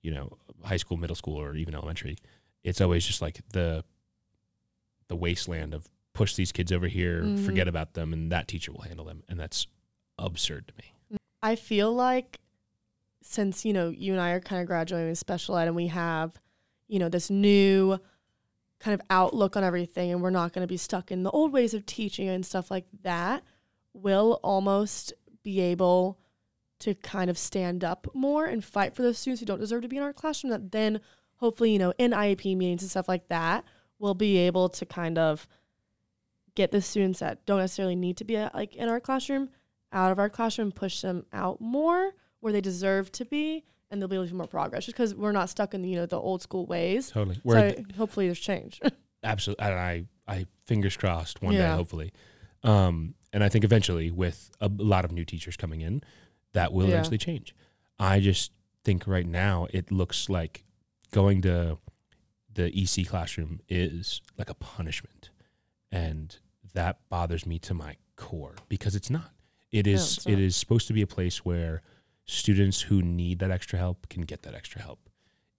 [0.02, 0.26] you know
[0.62, 2.16] high school, middle school, or even elementary,
[2.62, 3.84] it's always just like the
[5.08, 7.44] the wasteland of push these kids over here, Mhm.
[7.44, 9.66] forget about them, and that teacher will handle them, and that's
[10.18, 11.18] absurd to me.
[11.42, 12.40] I feel like
[13.20, 15.88] since, you know, you and I are kind of graduating with special ed and we
[15.88, 16.38] have,
[16.88, 17.98] you know, this new
[18.84, 21.52] kind of outlook on everything and we're not going to be stuck in the old
[21.52, 23.42] ways of teaching and stuff like that,
[23.94, 26.18] we'll almost be able
[26.80, 29.88] to kind of stand up more and fight for those students who don't deserve to
[29.88, 31.00] be in our classroom that then
[31.36, 33.64] hopefully, you know, in IEP meetings and stuff like that,
[33.98, 35.48] we'll be able to kind of
[36.54, 39.48] get the students that don't necessarily need to be uh, like in our classroom
[39.92, 44.08] out of our classroom, push them out more where they deserve to be, and there'll
[44.08, 44.84] be to do more progress.
[44.86, 47.10] Just because we're not stuck in the, you know the old school ways.
[47.10, 47.40] Totally.
[47.46, 48.80] So I- hopefully there's change.
[49.24, 52.12] absolutely and i i fingers crossed one day hopefully
[52.62, 56.02] um and i think eventually with a lot of new teachers coming in
[56.52, 56.90] that will Yeah.
[56.96, 57.54] eventually change.
[57.98, 58.52] I just
[58.84, 60.62] think right now it looks like
[61.10, 61.78] going to
[62.52, 65.30] the EC classroom is like a punishment.
[65.90, 66.36] And
[66.74, 69.30] that bothers me to my core because it's not.
[69.72, 70.38] It is it's not.
[70.38, 71.82] is supposed to be a place where
[72.26, 75.08] students who need that extra help can get that extra help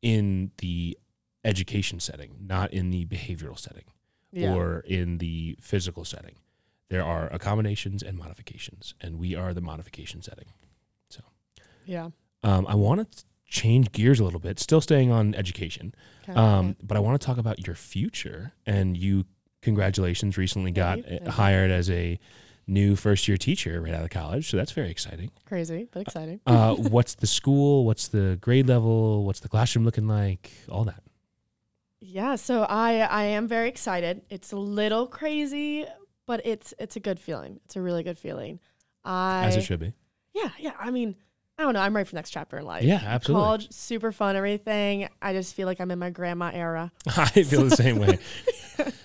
[0.01, 0.97] in the
[1.43, 3.85] education setting, not in the behavioral setting
[4.31, 4.53] Yeah.
[4.53, 6.35] or in the physical setting.
[6.89, 10.47] There are accommodations and modifications, and we are the modification setting.
[11.09, 11.21] So,
[11.85, 12.09] yeah.
[12.43, 16.33] Um, I want to change gears a little bit, still staying on education, Okay.
[16.33, 18.53] um, but I want to talk about your future.
[18.65, 19.25] And you,
[19.61, 21.19] congratulations, recently got Thank you.
[21.25, 21.31] you.
[21.31, 22.19] hired as a
[22.67, 24.49] new first year teacher right out of college.
[24.49, 25.31] So that's very exciting.
[25.45, 26.39] Crazy, but exciting.
[26.45, 27.85] Uh, what's the school?
[27.85, 29.25] What's the grade level?
[29.25, 30.51] What's the classroom looking like?
[30.69, 31.01] All that.
[31.99, 34.21] Yeah, so I I am very excited.
[34.29, 35.85] It's a little crazy,
[36.25, 37.59] but it's it's a good feeling.
[37.65, 38.59] It's a really good feeling.
[39.03, 39.93] I As it should be.
[40.33, 40.73] Yeah, yeah.
[40.79, 41.15] I mean,
[41.57, 41.79] I don't know.
[41.79, 42.83] I'm ready for the next chapter in life.
[42.83, 43.43] Yeah, absolutely.
[43.45, 45.07] College, super fun, everything.
[45.21, 46.91] I just feel like I'm in my grandma era.
[47.17, 48.19] I feel the same way.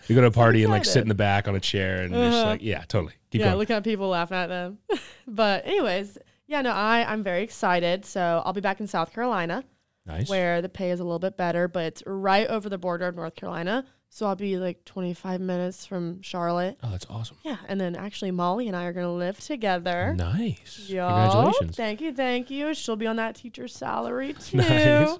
[0.09, 2.13] You go to a party and like sit in the back on a chair and
[2.13, 2.47] just Uh-huh.
[2.51, 3.13] like, yeah, totally.
[3.31, 3.59] Keep yeah, going.
[3.59, 4.79] looking at people laughing at them.
[5.29, 8.05] but anyways, yeah, no, I I'm very excited.
[8.05, 9.63] So I'll be back in South Carolina,
[10.05, 10.29] nice.
[10.29, 13.15] where the pay is a little bit better, but it's right over the border of
[13.15, 13.85] North Carolina.
[14.13, 16.77] So I'll be like 25 minutes from Charlotte.
[16.83, 17.37] Oh, that's awesome.
[17.45, 20.15] Yeah, and then actually Molly and I are gonna live together.
[20.19, 20.87] Nice.
[20.89, 21.09] Yup.
[21.09, 21.77] Congratulations.
[21.77, 22.75] Thank you, thank you.
[22.75, 24.57] She'll be on that teacher's salary too.
[24.57, 25.17] Nice.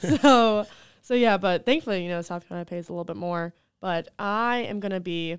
[0.20, 0.66] so
[1.00, 3.54] so yeah, but thankfully, you know, South Carolina pays a little bit more.
[3.80, 5.38] But I am gonna be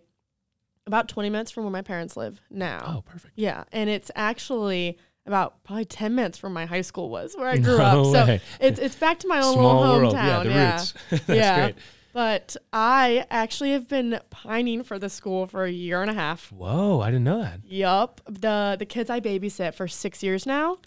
[0.88, 2.96] about 20 minutes from where my parents live now.
[2.98, 3.34] Oh, perfect.
[3.36, 7.58] Yeah, and it's actually about probably 10 minutes from my high school was where I
[7.60, 8.06] grew No up.
[8.06, 8.42] So way.
[8.60, 10.16] it's it's back to my own Small little world.
[10.16, 10.26] hometown.
[10.26, 10.72] Yeah, the yeah.
[10.74, 10.94] roots.
[11.10, 11.60] that's Yeah.
[11.72, 11.76] great.
[12.16, 16.50] But I actually have been pining for the school for a year and a half.
[16.50, 17.60] Whoa, I didn't know that.
[17.66, 18.22] Yup.
[18.26, 20.78] The the kids I babysit for six years now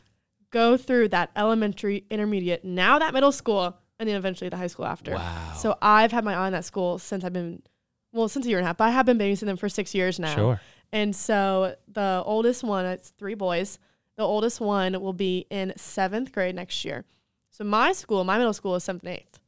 [0.51, 4.87] go through that elementary, intermediate, now that middle school, and then eventually the high school
[4.87, 5.13] after.
[5.13, 5.53] Wow.
[5.55, 7.61] So I've had my eye on that school since I've been
[8.11, 9.95] well, since a year and a half, but I have been babysitting them for six
[9.95, 10.35] years now.
[10.35, 10.61] Sure.
[10.95, 13.79] And so the oldest one, it's three boys.
[14.17, 17.05] The oldest one will be in seventh grade next year.
[17.51, 19.39] So my school, my middle school is seventh and eighth.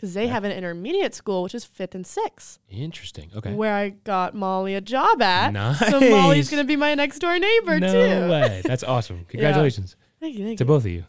[0.00, 3.30] Because they have an intermediate school, which is fifth and sixth, Interesting.
[3.36, 3.52] Okay.
[3.52, 5.52] where I got Molly a job at.
[5.52, 5.78] nice.
[5.90, 8.30] So Molly's gonna be my next door neighbor no too.
[8.30, 8.62] way.
[8.64, 9.26] That's awesome.
[9.28, 10.68] Congratulations Thank you, thank to you.
[10.68, 11.04] both of you.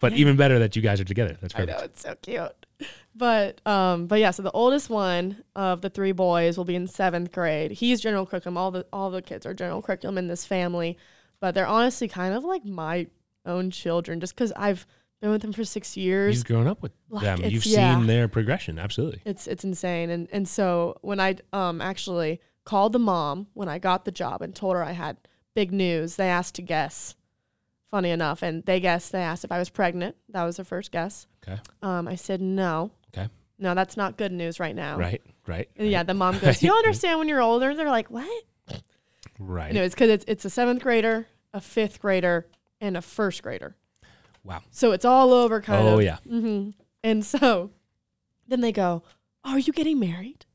[0.00, 0.18] But Yeah.
[0.18, 1.38] even better that you guys are together.
[1.40, 1.78] That's I perfect.
[1.78, 2.66] know it's so cute.
[3.14, 4.30] But um, but yeah.
[4.32, 7.70] So the oldest one of the three boys will be in seventh grade.
[7.70, 8.58] He's general curriculum.
[8.58, 10.98] All the all the kids are general curriculum in this family,
[11.40, 13.06] but they're honestly kind of like my
[13.46, 14.86] own children, just because I've
[15.20, 16.36] been with them for six years.
[16.36, 17.44] You've grown up with Like, them.
[17.44, 17.96] You've yeah.
[17.96, 18.78] seen their progression.
[18.78, 19.20] Absolutely.
[19.24, 20.10] It's it's insane.
[20.10, 24.42] And and so when I um actually called the mom when I got the job
[24.42, 25.16] and told her I had
[25.54, 27.14] big news, they asked to guess.
[27.88, 29.12] Funny enough, and they guessed.
[29.12, 30.16] They asked if I was pregnant.
[30.30, 31.26] That was their first guess.
[31.46, 31.58] Okay.
[31.82, 32.90] Um, I said no.
[33.16, 33.28] Okay.
[33.60, 34.98] No, that's not good news right now.
[34.98, 35.22] Right.
[35.46, 35.70] Right.
[35.76, 38.44] And yeah, the mom goes, "You'll understand when you're older." They're like, "What?"
[39.38, 39.68] Right.
[39.72, 42.46] You know, it's because it's it's a seventh grader, a fifth grader,
[42.80, 43.76] and a first grader.
[44.46, 44.62] Wow.
[44.70, 45.94] So it's all over, kind of.
[45.94, 46.18] Oh yeah.
[46.26, 46.70] Mm-hmm.
[47.04, 47.70] And so
[48.48, 49.02] then they go,
[49.44, 50.46] Are you getting married?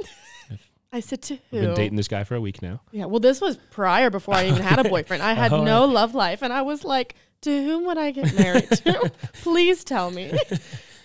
[0.92, 1.56] I said, To who?
[1.58, 2.80] I've been dating this guy for a week now.
[2.92, 5.22] Yeah, well, this was prior before I even had a boyfriend.
[5.22, 6.42] I had Oh, no love life.
[6.42, 9.12] And I was like, To whom would I get married to?
[9.42, 10.32] Please tell me.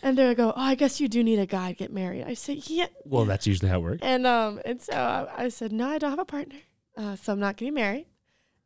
[0.04, 2.24] And they go, Oh, I guess you do need a guy to get married.
[2.26, 2.88] I said, Yeah.
[3.06, 4.00] Well, that's usually how it works.
[4.02, 6.58] And um, and so I, I said, No, I don't have a partner.
[6.98, 8.06] Uh, so I'm not getting married.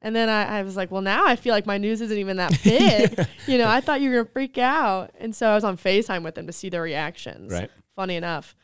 [0.05, 2.37] And then I, I was like, Well, now I feel like my news isn't even
[2.37, 3.27] that big.
[3.47, 5.11] You know, I thought you were gonna freak out.
[5.19, 7.51] And so I was on FaceTime with them to see their reactions.
[7.51, 7.69] Right.
[7.95, 8.55] Funny enough.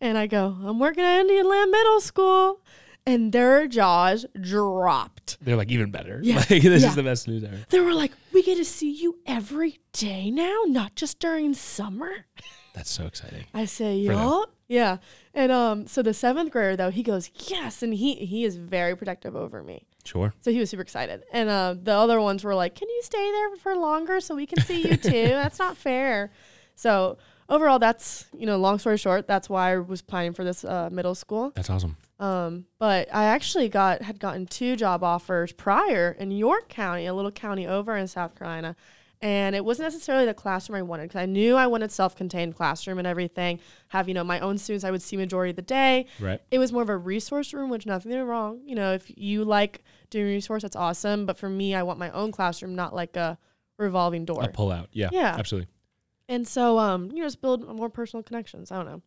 [0.00, 2.60] And I go, I'm working at Indian Land Middle School.
[3.06, 5.36] And their jaws dropped.
[5.42, 6.20] They're like even better.
[6.22, 6.88] Yeah, Like this yeah.
[6.88, 7.58] is the best news ever.
[7.68, 12.10] They were like, We get to see you every day now, not just during summer.
[12.74, 13.44] That's so exciting.
[13.52, 14.54] I say, yup.
[14.68, 14.98] Yeah.
[15.34, 17.82] And um, so the seventh grader though, he goes, Yes.
[17.82, 19.86] And he he is very protective over me.
[20.04, 20.32] Sure.
[20.40, 21.24] So he was super excited.
[21.32, 24.46] And uh, the other ones were like, Can you stay there for longer so we
[24.46, 25.28] can see you too?
[25.28, 26.32] That's not fair.
[26.74, 30.64] So overall that's you know, long story short, that's why I was planning for this
[30.64, 31.52] uh, middle school.
[31.54, 31.96] That's awesome.
[32.18, 37.14] Um, but I actually got had gotten two job offers prior in York County, a
[37.14, 38.76] little county over in South Carolina.
[39.22, 42.96] And it wasn't necessarily the classroom I wanted because I knew I wanted self-contained classroom
[42.96, 43.60] and everything.
[43.88, 46.06] Have you know my own students I would see majority of the day.
[46.18, 46.40] Right.
[46.50, 48.62] It was more of a resource room, which nothing wrong.
[48.64, 51.26] You know, if you like doing resource, that's awesome.
[51.26, 53.36] But for me, I want my own classroom, not like a
[53.76, 54.42] revolving door.
[54.42, 54.88] A pull out.
[54.92, 55.10] Yeah.
[55.12, 55.36] Yeah.
[55.38, 55.68] Absolutely.
[56.26, 58.70] And so, um, you know, just build more personal connections.
[58.70, 59.02] I don't know.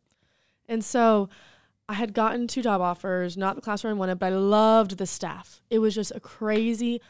[0.68, 1.30] And so
[1.90, 5.06] I had gotten two job offers, not the classroom I wanted, but I loved the
[5.08, 5.62] staff.
[5.70, 7.02] It was just a crazy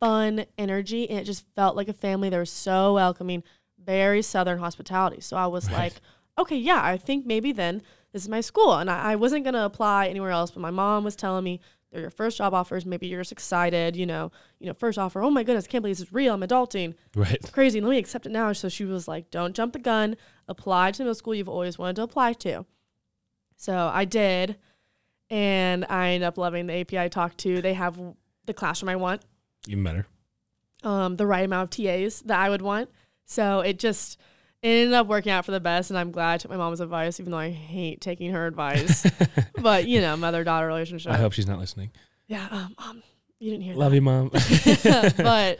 [0.00, 2.28] fun energy and it just felt like a family.
[2.30, 3.42] They were so welcoming,
[3.82, 5.20] very southern hospitality.
[5.20, 5.76] So I was Right.
[5.76, 5.94] like,
[6.38, 7.82] okay, yeah, I think maybe then
[8.12, 8.74] this is my school.
[8.74, 12.02] And I, I wasn't gonna apply anywhere else, but my mom was telling me they're
[12.02, 12.84] your first job offers.
[12.84, 14.30] Maybe you're just excited, you know,
[14.60, 15.22] you know, first offer.
[15.22, 16.34] Oh my goodness, I can't believe this is real.
[16.34, 16.94] I'm adulting.
[17.16, 17.32] Right.
[17.32, 17.80] It's crazy.
[17.80, 18.52] Let me accept it now.
[18.52, 20.16] So she was like, don't jump the gun.
[20.48, 22.66] Apply to the middle school you've always wanted to apply to.
[23.56, 24.56] So I did.
[25.30, 27.60] And I end up loving the API I talked to.
[27.60, 27.98] They have
[28.46, 29.22] the classroom I want,
[29.68, 30.06] Even better.
[30.82, 32.90] um, the right amount of TAs that I would want.
[33.26, 34.18] So it just
[34.62, 35.90] it ended up working out for the best.
[35.90, 39.06] And I'm glad I took my mom's advice, even though I hate taking her advice.
[39.60, 41.12] but, you know, mother daughter relationship.
[41.12, 41.90] I hope she's not listening.
[42.26, 42.48] Yeah.
[42.50, 43.02] Um, um,
[43.38, 44.30] you didn't hear that Love you, mom.
[45.16, 45.58] but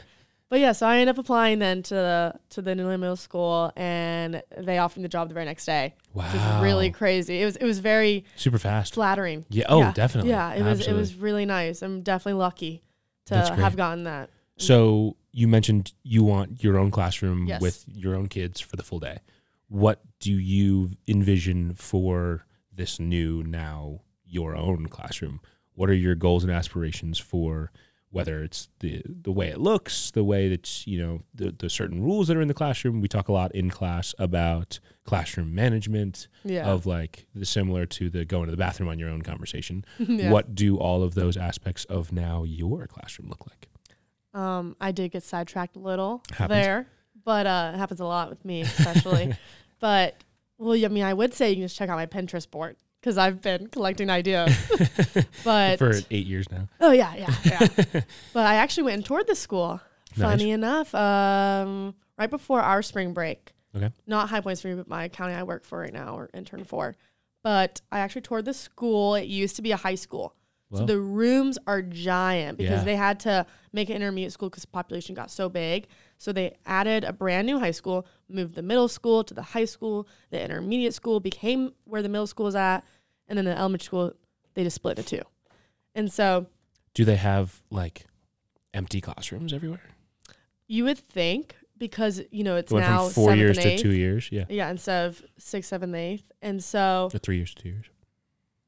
[0.49, 3.71] but yeah, so I ended up applying then to the to the Newland Middle School,
[3.75, 6.25] and they offered me the job the very next day, wow.
[6.25, 7.41] which was really crazy.
[7.41, 8.95] It was it was very super fast.
[8.95, 9.45] flattering.
[9.49, 9.65] Yeah.
[9.69, 9.93] Oh, Yeah.
[9.93, 10.31] definitely.
[10.31, 11.83] Yeah, it was it was really nice.
[11.83, 12.81] I'm definitely lucky
[13.29, 14.29] to have gotten that.
[14.29, 14.63] Mm-hmm.
[14.63, 17.61] So you mentioned you want your own classroom Yes.
[17.61, 19.19] with your own kids for the full day.
[19.67, 25.39] What do you envision for this new now your own classroom?
[25.75, 27.71] What are your goals and aspirations for
[28.11, 32.01] whether it's the the way it looks, the way that you know the the certain
[32.03, 33.01] rules that are in the classroom?
[33.01, 36.69] We talk a lot in class about classroom management Yeah.
[36.69, 39.83] of like the similar to the going to the bathroom on your own conversation.
[39.97, 40.29] yeah.
[40.31, 43.67] What do all of those aspects of now your classroom look like?
[44.39, 46.49] Um, I did get sidetracked a little Happens.
[46.49, 46.87] there,
[47.25, 49.33] but uh, it happens a lot with me, especially.
[49.79, 50.23] but
[50.59, 52.75] well, yeah, I mean, I would say you can just check out my Pinterest board
[53.01, 54.55] because I've been collecting ideas.
[55.43, 56.67] but for eight years now.
[56.79, 58.01] Oh yeah, yeah, yeah.
[58.31, 59.81] but I actually went and toured the school.
[60.15, 60.29] Nice.
[60.29, 63.53] Funny enough, um, right before our spring break.
[63.75, 63.91] Okay.
[64.07, 66.63] Not High Points for me, but my county I work for right now, or intern
[66.63, 66.95] for.
[67.43, 69.15] But I actually toured the school.
[69.15, 70.35] It used to be a high school.
[70.71, 72.83] So the rooms are giant because Yeah.
[72.83, 75.87] they had to make an intermediate school because the population got so big.
[76.19, 79.65] So they added a brand new high school, moved the middle school to the high
[79.65, 80.07] school.
[80.29, 82.81] The intermediate school became where the middle school is at,
[83.27, 84.13] and then the elementary school
[84.53, 85.23] they just split into two.
[85.95, 86.45] And so
[86.93, 88.05] Do they have like
[88.71, 89.81] empty classrooms everywhere?
[90.67, 93.81] You would think because you know it's It now four years to eighth.
[93.81, 94.29] two years.
[94.31, 97.85] Yeah, Yeah, instead of six, seventh, eighth, and so or three years to two years.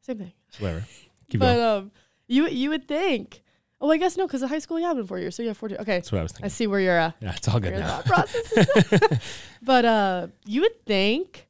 [0.02, 0.34] same thing.
[0.60, 0.86] Whatever.
[1.30, 1.78] Keep but going.
[1.84, 1.92] um,
[2.28, 3.44] you you would think.
[3.84, 5.48] Oh, I guess no, because the high school you have been four years, so you
[5.50, 5.70] have four.
[5.70, 5.82] Years.
[5.82, 6.46] Okay, That's what I was thinking.
[6.46, 8.02] I see where you're uh, Yeah, it's all good now.
[8.02, 8.52] thought process.
[8.52, 9.20] is.
[9.64, 11.48] but uh, you would think,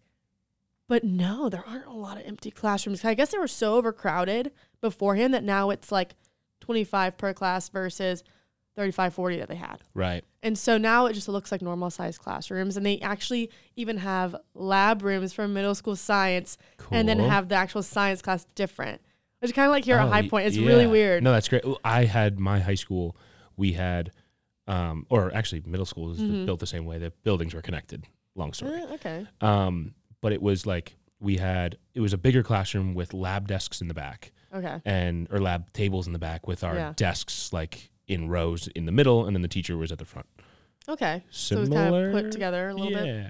[0.87, 3.03] but no, there aren't a lot of empty classrooms.
[3.03, 6.15] I guess they were so overcrowded beforehand that now it's like
[6.61, 8.23] 25 per class versus
[8.75, 9.83] 35, 40 that they had.
[9.93, 10.23] Right.
[10.43, 12.77] And so now it just looks like normal sized classrooms.
[12.77, 16.97] And they actually even have lab rooms for middle school science Cool.
[16.97, 19.01] and then have the actual science class different.
[19.39, 20.47] Which kind of like here Oh, at High Point.
[20.47, 21.23] It's really weird.
[21.23, 21.63] No, that's great.
[21.83, 23.17] I had my high school.
[23.57, 24.11] We had,
[24.67, 26.45] um, or actually middle school is Mhm.
[26.45, 26.97] built the same way.
[26.99, 28.05] The buildings were connected.
[28.35, 28.79] Long story.
[28.81, 29.27] Eh, okay.
[29.41, 31.77] Um, but it was like we had.
[31.93, 34.31] It was a bigger classroom with lab desks in the back.
[34.53, 34.81] Okay.
[34.83, 36.93] and or lab tables in the back with our Yeah.
[36.97, 40.27] desks like in rows in the middle, and then the teacher was at the front.
[40.89, 41.23] Okay.
[41.29, 43.03] So Similar, kind of put together a little yeah.
[43.03, 43.07] bit.
[43.07, 43.29] Yeah.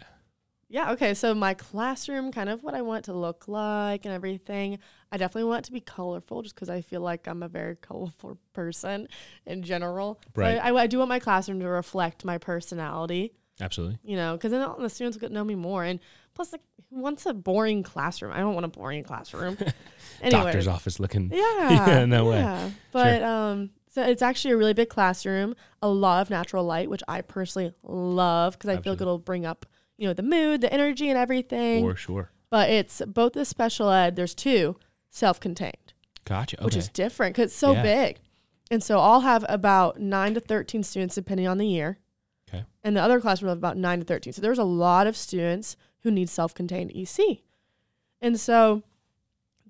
[0.74, 1.14] Yeah, Okay.
[1.14, 4.80] So my classroom, kind of what I want to look like and everything.
[5.12, 7.76] I definitely want it to be colorful just because I feel like I'm a very
[7.82, 9.10] colorful person
[9.46, 10.22] in general.
[10.34, 10.58] Right.
[10.58, 13.34] I, I, I do want my classroom to reflect my personality.
[13.60, 14.00] Absolutely.
[14.04, 15.84] you know, because then the students will get to know me more.
[15.84, 16.00] And
[16.34, 18.32] plus, like, who wants a boring classroom?
[18.32, 19.58] I don't want a boring classroom.
[20.22, 21.30] anyway, Doctor's office looking.
[21.34, 22.38] yeah, Yeah, no way.
[22.40, 22.70] yeah.
[22.92, 25.54] But um, so it's actually a really big classroom.
[25.82, 29.46] A lot of natural light, which I personally love because I feel like it'll bring
[29.46, 29.66] up,
[29.98, 31.86] you know, the mood, the energy, and everything.
[31.88, 32.32] For sure.
[32.50, 34.16] but it's both the special ed.
[34.16, 34.78] There's two
[35.10, 35.94] self-contained,
[36.26, 36.58] Gotcha.
[36.58, 36.66] Okay.
[36.66, 37.84] which is different because it's so Yeah.
[37.84, 38.20] big.
[38.70, 42.00] And so I'll have about nine to thirteen students depending on the year.
[42.50, 42.64] Okay.
[42.84, 44.34] And the other classroom will have about nine to 13.
[44.34, 47.44] So there's a lot of students who need self contained EC.
[48.22, 48.84] And so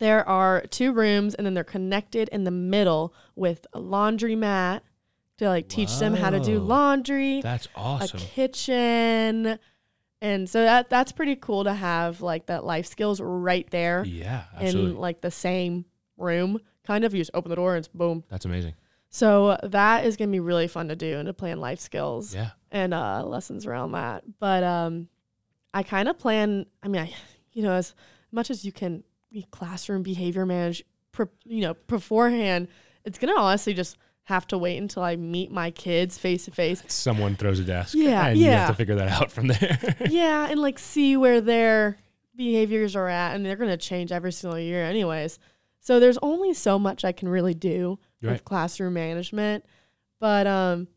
[0.01, 4.83] there are two rooms, and then they're connected in the middle with a laundry mat
[5.37, 8.17] to like teach them how to do laundry, That's awesome.
[8.19, 9.59] a kitchen.
[10.23, 14.43] And so that that's pretty cool to have like that life skills right there Yeah,
[14.55, 14.91] absolutely.
[14.91, 15.85] in like the same
[16.17, 16.59] room.
[16.85, 18.23] Kind of you just open the door and it's boom.
[18.29, 18.73] That's amazing.
[19.09, 22.51] So that is gonna be really fun to do and to plan life skills Yeah.
[22.71, 24.23] and uh, lessons around that.
[24.39, 25.09] But um,
[25.73, 26.65] I kind of plan.
[26.83, 27.13] I mean, I,
[27.53, 27.93] you know, as
[28.31, 29.03] much as you can
[29.51, 32.67] classroom behavior manage, pre, you know, beforehand,
[33.05, 36.83] it's gonna honestly just have to wait until I meet my kids face to face.
[36.87, 37.95] Someone throws a desk.
[37.95, 38.67] Yeah, And you have yeah.
[38.67, 39.95] to figure that out from there.
[40.09, 41.97] Yeah, and like see where their
[42.35, 45.39] behaviors are at, and they're gonna change every single year, anyways.
[45.79, 48.33] So there's only so much I can really do Right.
[48.33, 49.65] with classroom management,
[50.19, 50.87] but um,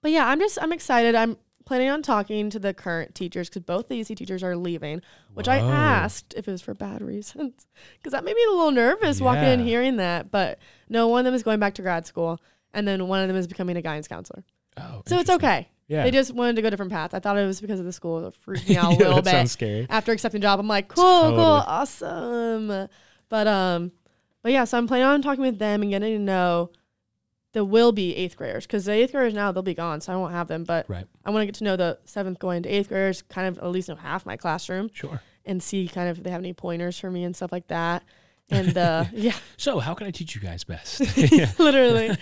[0.00, 1.14] but yeah, I'm just I'm excited.
[1.14, 5.02] I'm planning on talking to the current teachers because both the EC teachers are leaving,
[5.34, 7.66] which I asked if it was for bad reasons
[7.98, 10.30] because that made me a little nervous walking in hearing that.
[10.30, 12.40] But no, one of them is going back to grad school,
[12.74, 14.44] and then one of them is becoming a guidance counselor.
[14.76, 15.68] Oh, So it's okay.
[15.88, 16.04] Yeah.
[16.04, 17.12] They just wanted to go different paths.
[17.12, 18.26] I thought it was because of the school.
[18.26, 19.30] It freaked me out a Yeah, little that bit.
[19.30, 19.86] sounds scary.
[19.90, 22.88] After accepting the job, I'm like, cool, cool, awesome.
[23.28, 23.92] But um,
[24.42, 26.70] but yeah, so I'm planning on talking with them and getting to know
[27.52, 30.16] the will be eighth graders because the eighth graders now they'll be gone, so I
[30.16, 30.64] won't have them.
[30.64, 31.06] But Right.
[31.24, 33.70] I want to get to know the seventh going to eighth graders, kind of at
[33.70, 35.20] least know half my classroom, Sure.
[35.44, 38.02] and see kind of if they have any pointers for me and stuff like that.
[38.50, 41.00] And uh, yeah, So, how can I teach you guys best?
[41.58, 42.16] literally.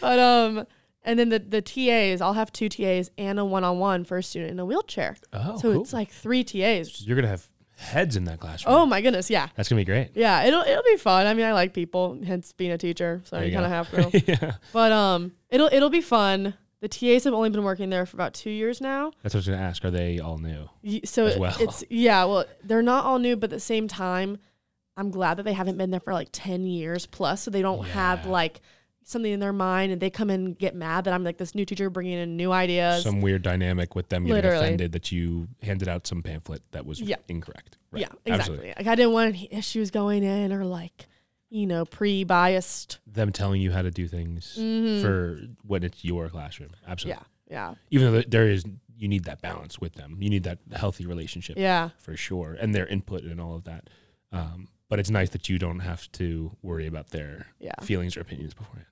[0.00, 0.66] But um,
[1.02, 4.18] and then the the TAs, I'll have two TAs and a one on one for
[4.18, 5.16] a student in a wheelchair.
[5.32, 5.82] Oh, so cool.
[5.82, 7.06] it's like three TAs.
[7.06, 7.46] You're gonna have
[7.76, 8.74] heads in that classroom.
[8.74, 9.48] Oh my goodness, yeah.
[9.54, 10.10] that's gonna be great.
[10.14, 11.26] Yeah, it'll it'll be fun.
[11.26, 13.90] I mean, I like people, hence being a teacher, so There you kind of have
[14.12, 14.22] to.
[14.26, 16.54] yeah, But um, it'll it'll be fun.
[16.80, 19.10] The TAs have only been working there for about two years now.
[19.22, 19.84] that's what I was gonna ask.
[19.84, 20.68] Are they all new?
[20.82, 21.56] Y- So it- well.
[21.58, 24.38] it's yeah, well, they're not all new, but at the same time,
[24.96, 27.84] I'm glad that they haven't been there for like ten years plus, so they don't
[27.86, 28.60] have like
[29.08, 31.54] something in their mind, and they come in and get mad that I'm like this
[31.54, 33.04] new teacher bringing in new ideas.
[33.04, 34.64] Some weird dynamic with them getting Literally.
[34.66, 37.16] offended that you handed out some pamphlet that was Yeah.
[37.28, 37.78] incorrect.
[37.92, 38.00] Right.
[38.00, 38.32] Yeah, exactly.
[38.32, 38.74] Absolutely.
[38.76, 41.06] Like I didn't want any issues going in or like,
[41.50, 42.98] you know, pre-biased.
[43.06, 45.00] Them telling you how to do things Mhm.
[45.02, 46.70] for when it's your classroom.
[46.86, 47.22] Absolutely.
[47.48, 48.64] Yeah, yeah, Even though there is,
[48.98, 50.16] you need that balance with them.
[50.20, 51.90] You need that healthy relationship yeah.
[51.98, 53.88] for sure, and their input and all of that.
[54.32, 57.74] Um, but it's nice that you don't have to worry about their Yeah.
[57.82, 58.86] feelings or opinions beforehand.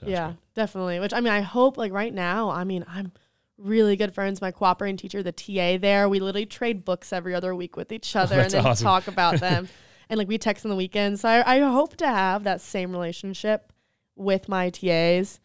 [0.00, 0.36] So that's yeah, great.
[0.54, 0.98] definitely.
[1.00, 3.12] Which I mean, I hope like right now, I mean, I'm
[3.58, 4.40] really good friends.
[4.40, 8.16] My cooperating teacher, the TA there, we literally trade books every other week with each
[8.22, 8.84] other and then awesome.
[8.84, 9.68] talk about them.
[10.08, 11.20] and like we text on the weekends.
[11.20, 13.72] So I, I hope to have that same relationship
[14.16, 15.38] with my TAs.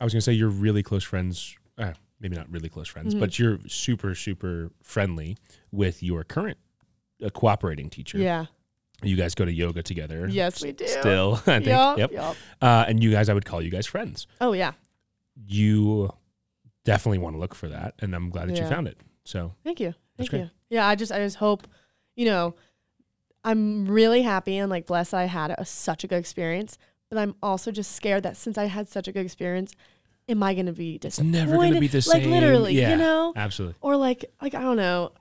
[0.00, 1.56] I was gonna say you're really close friends.
[1.78, 3.20] Uh, maybe not really close friends, Mhm.
[3.20, 5.36] but you're super super friendly
[5.70, 6.58] with your current
[7.24, 8.18] uh, cooperating teacher.
[8.18, 8.46] Yeah.
[9.02, 10.28] You guys go to yoga together.
[10.28, 10.86] Yes, we do.
[10.86, 11.66] Still, I think.
[11.66, 12.12] Yep.
[12.12, 12.36] yup.
[12.60, 14.26] Uh, and you guys, I would call you guys friends.
[14.40, 14.72] Oh yeah.
[15.46, 16.10] You
[16.84, 18.98] definitely want to look for that, and I'm glad that you found it.
[19.24, 19.94] So Thank you.
[20.16, 20.40] Thank great.
[20.40, 20.50] you.
[20.68, 21.66] Yeah, I just I just hope,
[22.16, 22.54] you know,
[23.44, 26.78] I'm really happy and like blessed that I had a, such a good experience.
[27.10, 29.74] But I'm also just scared that since I had such a good experience,
[30.28, 31.32] am I gonna be it's disappointed?
[31.38, 32.30] never going to be the like same.
[32.30, 33.32] literally, yeah, you know?
[33.36, 33.76] absolutely.
[33.80, 35.12] Or like like I don't know.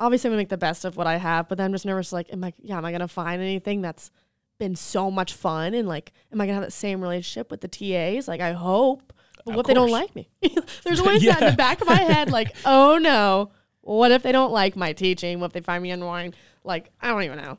[0.00, 2.12] Obviously I'm gonna make the best of what I have, but then I'm just nervous
[2.12, 4.10] like, am I yeah, am I gonna find anything that's
[4.58, 7.68] been so much fun and like am I gonna have that same relationship with the
[7.68, 8.26] TAs?
[8.26, 9.12] Like I hope.
[9.44, 10.28] But Of what if they don't like me?
[10.84, 13.50] There's always that in the back of my head, like, oh no,
[13.82, 15.38] what if they don't like my teaching?
[15.40, 16.34] What if they find me annoying?
[16.64, 17.58] Like, I don't even know.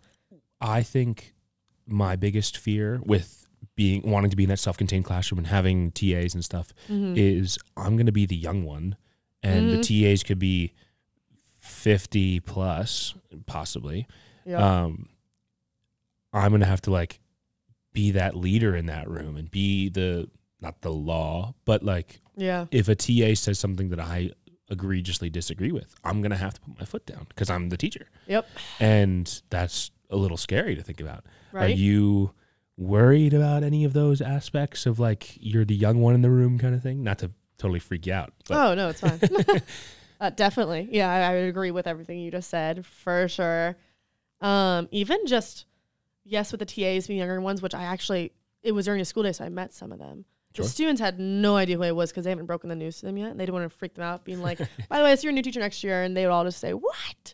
[0.60, 1.34] I think
[1.88, 6.36] my biggest fear with being wanting to be in that self-contained classroom and having TAs
[6.36, 7.14] and stuff Mm-hmm.
[7.18, 8.96] is I'm going to be the young one,
[9.42, 10.74] and the TAs could be
[11.82, 13.16] 50 plus,
[13.48, 14.08] possibly.
[14.46, 14.84] Yeah.
[14.84, 15.10] Um,
[16.32, 17.20] I'm going to have to like
[17.92, 20.30] be that leader in that room and be the
[20.62, 22.66] not the law, but like yeah.
[22.70, 24.30] if a TA says something that I
[24.70, 27.78] egregiously disagree with, I'm going to have to put my foot down because I'm the
[27.78, 28.08] teacher.
[28.28, 28.48] Yep.
[28.80, 31.26] And that's a little scary to think about.
[31.52, 31.72] Right.
[31.72, 32.32] Are you
[32.78, 36.60] worried about any of those aspects of like you're the young one in the room
[36.60, 37.04] kind of thing?
[37.04, 39.20] Not to totally freak you out, but oh no, it's fine.
[40.22, 40.88] uh, definitely.
[40.92, 43.76] Yeah, I, I would agree with everything you just said for sure.
[44.40, 45.66] Um, even just
[46.24, 48.32] yes, with the TAs being younger ones, which I actually
[48.64, 50.26] it was during a school day, so I met some of them.
[50.56, 50.64] Sure.
[50.64, 53.08] The students had no idea who I was because they haven't broken the news to
[53.08, 55.12] them yet, and they didn't want to freak them out, being like, "By the way,
[55.12, 57.34] it's your new teacher next year," and they would all just say, "What?"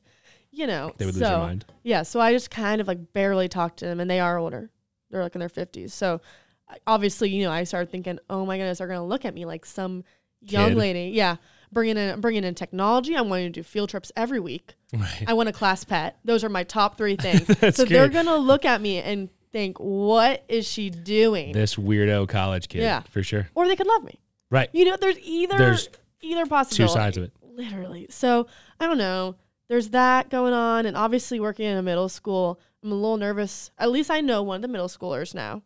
[0.52, 0.94] You know.
[0.98, 1.66] they would so, lose their mind.
[1.84, 4.72] Yeah, so I just kind of like barely talked to them, and they are older.
[5.10, 5.94] They're like in their fifties.
[5.94, 6.22] So
[6.86, 9.66] obviously, you know, I started thinking, oh my goodness, they're gonna look at me like
[9.66, 10.04] some
[10.42, 11.12] young lady.
[11.14, 11.38] Yeah,
[11.72, 13.16] bringing in bringing in technology.
[13.16, 14.76] I'm wanting to do field trips every week.
[14.94, 15.24] Right.
[15.28, 16.18] I want a class pet.
[16.26, 17.46] Those are my top three things.
[17.76, 21.54] So they're gonna look at me and think, what is she doing?
[21.54, 23.02] This weirdo college kid, Yeah.
[23.10, 23.48] for sure.
[23.56, 24.20] or they could love me.
[24.50, 24.70] Right.
[24.74, 25.90] You know, there's either There's
[26.22, 26.92] either possibility.
[26.92, 27.32] Two sides of it.
[27.42, 28.08] Literally.
[28.10, 28.48] So
[28.80, 29.36] I don't know.
[29.70, 33.70] There's that going on, and obviously working in a middle school, I'm a little nervous.
[33.78, 35.62] At least I know one of the middle schoolers now.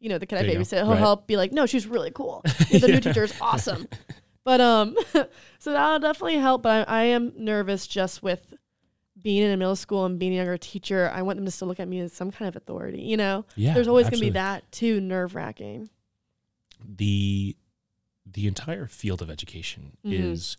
[0.00, 0.60] You know, the kid I There you go.
[0.62, 0.78] babysit.
[0.78, 0.98] He'll Right.
[0.98, 2.42] help be like, no, she's really cool.
[2.72, 3.86] the new teacher is awesome.
[4.44, 4.96] But um,
[5.58, 6.62] so that'll definitely help.
[6.62, 8.54] But I, I am nervous just with
[9.22, 11.10] being in a middle school and being a younger teacher.
[11.14, 13.00] I want them to still look at me as some kind of authority.
[13.02, 13.72] You know, Yeah.
[13.74, 15.88] there's always gonna be that too nerve wracking.
[16.86, 17.56] the
[18.26, 20.32] the entire field of education Mhm.
[20.34, 20.56] is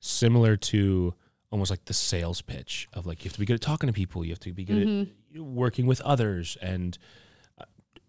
[0.00, 1.14] similar to
[1.50, 3.92] almost like the sales pitch of like you have to be good at talking to
[3.92, 5.36] people, you have to be good Mm-hmm.
[5.36, 6.96] at working with others, and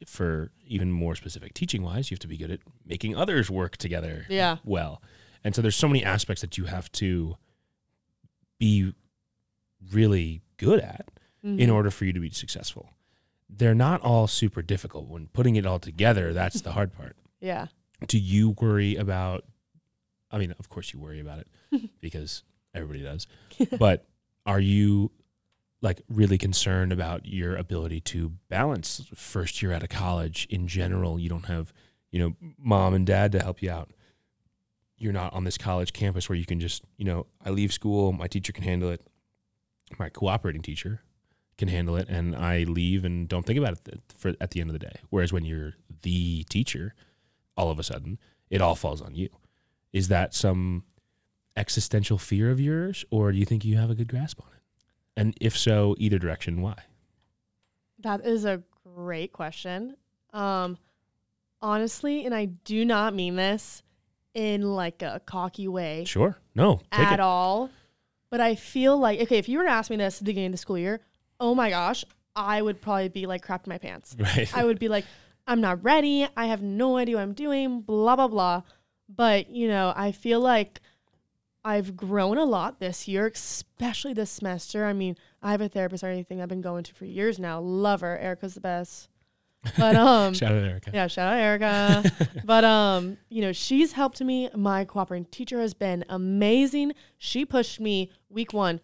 [0.06, 3.78] for even more specific teaching wise, you have to be good at making others work
[3.78, 4.58] together Yeah.
[4.64, 5.02] well.
[5.44, 7.38] And so there's so many aspects that you have to
[8.58, 8.94] be
[9.92, 11.08] really good at
[11.44, 11.74] in Mhm.
[11.74, 12.90] order for you to be successful.
[13.50, 15.08] They're not all super difficult.
[15.08, 17.16] When putting it all together, that's the hard part.
[17.42, 17.68] Yeah.
[18.08, 19.46] Do you worry about
[20.32, 21.48] I mean, of course you worry about it
[22.02, 22.44] because
[22.76, 23.26] everybody does.
[23.80, 24.06] but
[24.46, 25.12] are you
[25.82, 31.20] like really concerned about your ability to balance first year out of college in general?
[31.20, 31.74] You don't have,
[32.12, 33.92] you know, mom and dad to help you out.
[34.98, 38.12] You're not on this college campus where you can just, you know, I leave school,
[38.12, 39.02] my teacher can handle it.
[39.98, 41.02] My cooperating teacher
[41.58, 44.70] can handle it and I leave and don't think about it for at the end
[44.70, 44.96] of the day.
[45.10, 46.94] Whereas when you're the teacher,
[47.56, 48.18] all of a sudden
[48.50, 49.30] it all falls on you.
[49.94, 50.84] Is that some
[51.56, 54.59] existential fear of yours or do you think you have a good grasp on it?
[55.20, 56.76] And if so, either direction, why?
[58.00, 58.64] That is a
[58.96, 59.98] great question.
[60.32, 60.78] Um,
[61.62, 63.84] honestly, and I do not mean this
[64.34, 66.38] in like a cocky way Sure.
[66.56, 67.20] No, take at it.
[67.20, 67.70] all.
[68.30, 70.48] But I feel like okay, if you were to ask me this at the beginning
[70.48, 71.02] of the school year,
[71.40, 72.06] oh my gosh,
[72.36, 74.16] I would probably be like crap in my pants.
[74.20, 74.56] Right.
[74.56, 75.04] I would be like,
[75.48, 76.28] I'm not ready.
[76.38, 78.62] I have no idea what I'm doing, blah, blah, blah.
[79.10, 80.80] But, you know, I feel like
[81.66, 84.86] I've grown a lot this year, especially this semester.
[84.86, 87.60] I mean, I have a therapist or anything I've been going to for years now.
[87.60, 88.18] Love her.
[88.18, 89.10] Erica's the best.
[89.78, 90.92] But, um, Shout out Erica.
[90.94, 92.12] yeah, shout out Erica.
[92.46, 94.50] but um, you know, she's helped me.
[94.56, 96.94] My cooperating teacher has been amazing.
[97.18, 98.80] She pushed me week one,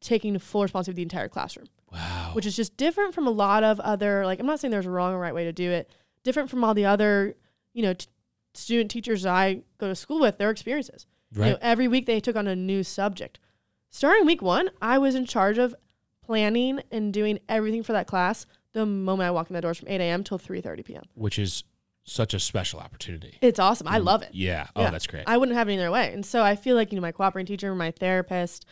[0.00, 2.30] taking full responsibility of the entire classroom Wow.
[2.34, 4.90] which is just different from a lot of other like i'm not saying there's a
[4.90, 5.90] wrong or right way to do it
[6.22, 7.34] different from all the other
[7.72, 8.06] you know t-
[8.54, 11.46] student teachers i go to school with their experiences right.
[11.46, 13.38] you know every week they took on a new subject
[13.90, 15.74] starting week one i was in charge of
[16.24, 19.88] planning and doing everything for that class the moment i walk in the doors from
[19.88, 21.64] 8 a.m till 3.30 p.m Which is
[22.04, 23.38] such a special opportunity.
[23.40, 24.04] it's awesome i mm.
[24.04, 24.66] love it Yeah.
[24.74, 24.90] Oh, Yeah.
[24.90, 25.24] that's great.
[25.26, 26.12] I wouldn't have it any other way.
[26.12, 28.64] And so I feel like, you know, my cooperating teacher, my therapist,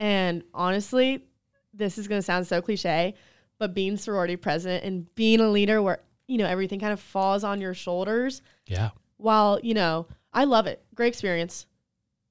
[0.00, 1.24] and honestly,
[1.72, 3.14] this is going to sound so cliche,
[3.58, 7.44] but being sorority president and being a leader where, you know, everything kind of falls
[7.44, 8.90] on your shoulders yeah.
[9.18, 10.84] while, you know, I love it.
[10.94, 11.66] Great experience.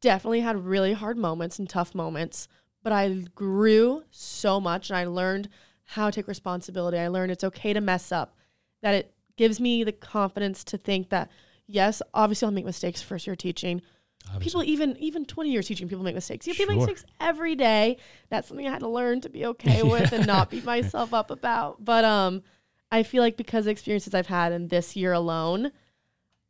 [0.04, 2.50] Definitely had really hard moments and tough moments,
[2.84, 5.48] but I grew so much and I learned
[5.86, 6.98] how to take responsibility.
[6.98, 8.36] I learned it's okay to mess up,
[8.82, 11.32] that it gives me the confidence to think that,
[11.68, 13.82] yes, obviously I'll make mistakes first year teaching.
[14.28, 14.44] Obviously.
[14.44, 16.48] People even even 20 years teaching people make mistakes.
[16.48, 16.88] You people make Sure.
[16.94, 17.96] mistakes every day.
[18.30, 21.32] That's something I had to learn to be okay with and not beat myself up
[21.32, 21.84] about.
[21.84, 22.44] But um
[22.92, 25.72] I feel like because of the experiences I've had in this year alone,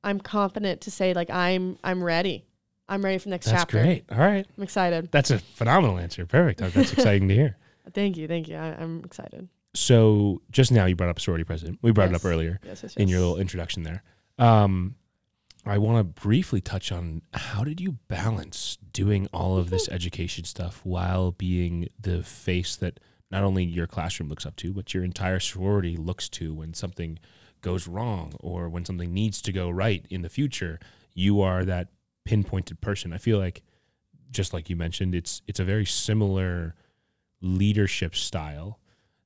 [0.03, 2.45] I'm confident to say like I'm I'm ready.
[2.87, 3.77] I'm ready for the next chapter.
[3.77, 4.03] That's chapter.
[4.05, 4.05] great.
[4.11, 4.45] All right.
[4.57, 5.09] I'm excited.
[5.11, 6.25] That's a phenomenal answer.
[6.25, 6.59] Perfect.
[6.59, 7.57] That's exciting to hear.
[7.93, 8.55] Thank you, thank you.
[8.55, 9.49] I, I'm excited.
[9.75, 11.79] So just now you brought up sorority president.
[11.81, 14.03] We brought it up earlier Yes, yes, in your little introduction there.
[14.39, 14.95] Um,
[15.65, 20.43] I want to briefly touch on how did you balance doing all of this education
[20.45, 22.99] stuff while being the face that
[23.31, 27.17] not only your classroom looks up to, but your entire sorority looks to when something
[27.61, 30.79] goes wrong or when something needs to go right in the future.
[31.13, 31.89] You are that
[32.25, 33.13] pinpointed person.
[33.13, 33.63] I feel like,
[34.31, 36.75] just like you mentioned, it's it's a very similar
[37.41, 38.79] leadership style.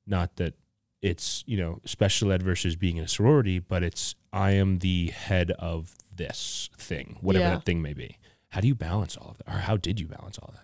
[0.05, 0.53] Not that
[1.01, 5.07] it's you know special ed versus being in a sorority, but it's I am the
[5.07, 7.55] head of this thing, whatever Yeah.
[7.55, 8.17] that thing may be.
[8.49, 10.63] How do you balance all of that, or how did you balance all that?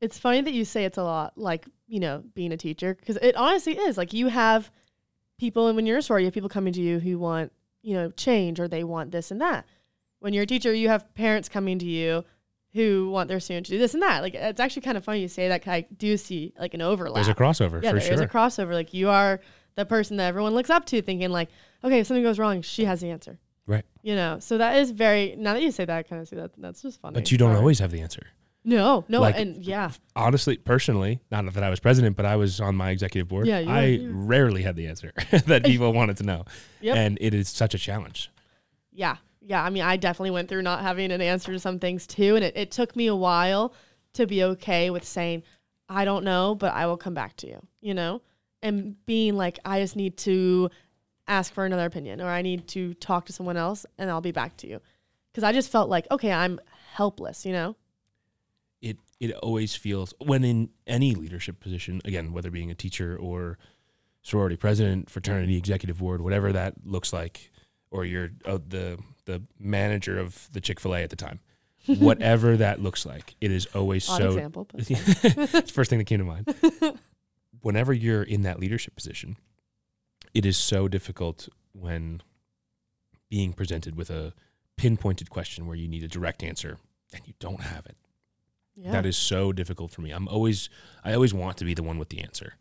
[0.00, 3.16] It's funny that you say it's a lot like, you know, being a teacher because
[3.16, 3.96] it honestly is.
[3.96, 4.70] Like you have
[5.38, 7.94] people, and when you're a sorority, you have people coming to you who want, you
[7.94, 9.66] know, change or they want this and that.
[10.26, 12.24] When you're a teacher, you have parents coming to you
[12.74, 14.22] who want their student to do this and that.
[14.24, 16.82] Like it's actually kind of funny you say that 'cause I do see like an
[16.82, 17.14] overlap.
[17.14, 18.22] There's a crossover yeah, for there is sure.
[18.24, 18.72] a crossover.
[18.72, 19.38] Like you are
[19.76, 21.48] the person that everyone looks up to, thinking like,
[21.84, 23.38] okay, if something goes wrong, she has the answer.
[23.68, 23.84] Right.
[24.02, 25.36] You know, so that is very.
[25.38, 26.50] Now that you say that, I kind of see that.
[26.58, 27.14] That's just funny.
[27.14, 27.60] but you don't Sorry.
[27.60, 28.26] always have the answer.
[28.64, 32.60] No, no, Like- and yeah, Honestly, personally, not that I was president, but I was
[32.60, 33.46] on my executive board.
[33.46, 35.12] Yeah, I rarely had the answer
[35.46, 36.46] that people wanted to know,
[36.80, 36.96] Yep.
[36.96, 38.28] and it is such a challenge.
[38.92, 39.62] yeah, yeah.
[39.62, 42.44] I mean, I definitely went through not having an answer to some things too, and
[42.44, 43.72] it, it took me a while
[44.14, 45.42] to be okay with saying,
[45.88, 47.66] I don't know, but I will come back to you.
[47.80, 48.22] You know,
[48.62, 50.70] and being like, I just need to
[51.28, 54.32] ask for another opinion, or I need to talk to someone else, and I'll be
[54.32, 54.80] back to you,
[55.32, 56.58] because I just felt like, okay, I'm
[56.92, 57.46] helpless.
[57.46, 57.76] You know.
[58.82, 63.58] it it always feels when in any leadership position again whether being a teacher or
[64.22, 67.50] sorority president fraternity executive board whatever that looks like
[67.90, 71.40] or you're uh, the the manager of the chick-fil-a at the time
[71.98, 75.98] whatever that looks like it is always Odd so example, but it's the first thing
[75.98, 76.54] that came to mind
[77.60, 79.36] whenever you're in that leadership position
[80.34, 82.20] it is so difficult when
[83.28, 84.32] being presented with a
[84.76, 86.78] pinpointed question where you need a direct answer
[87.12, 87.96] and you don't have it.
[88.74, 88.92] Yeah.
[88.92, 90.10] That is so difficult for me.
[90.10, 90.68] I'm always
[91.04, 92.54] I always want to be the one with the answer.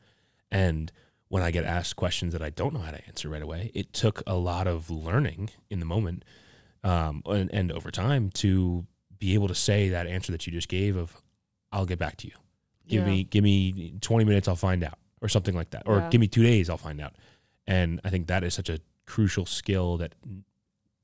[0.49, 0.91] And
[1.28, 3.91] when I get asked questions that I don't know how to answer right away, it
[3.91, 6.24] took a lot of learning in the moment
[6.86, 8.86] um, and, and over time to
[9.20, 11.22] be able to say that answer that you just gave of
[11.72, 12.34] I'll get back to you.
[12.88, 13.12] Give Yeah.
[13.14, 15.84] me give me 20 minutes I'll find out or something like that.
[15.86, 16.10] Or Yeah.
[16.10, 17.16] give me 2 days I'll find out.
[17.68, 20.14] And I think that is such a crucial skill that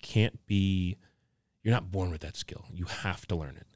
[0.02, 0.98] can't be
[1.64, 2.66] you're not born with that skill.
[2.72, 3.68] You have to learn it.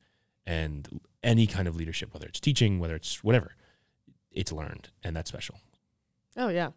[0.47, 0.87] And
[1.23, 3.55] any kind of leadership, whether it's teaching, whether it's whatever,
[4.31, 5.59] it's learned and that's special.
[6.37, 6.69] Oh yeah.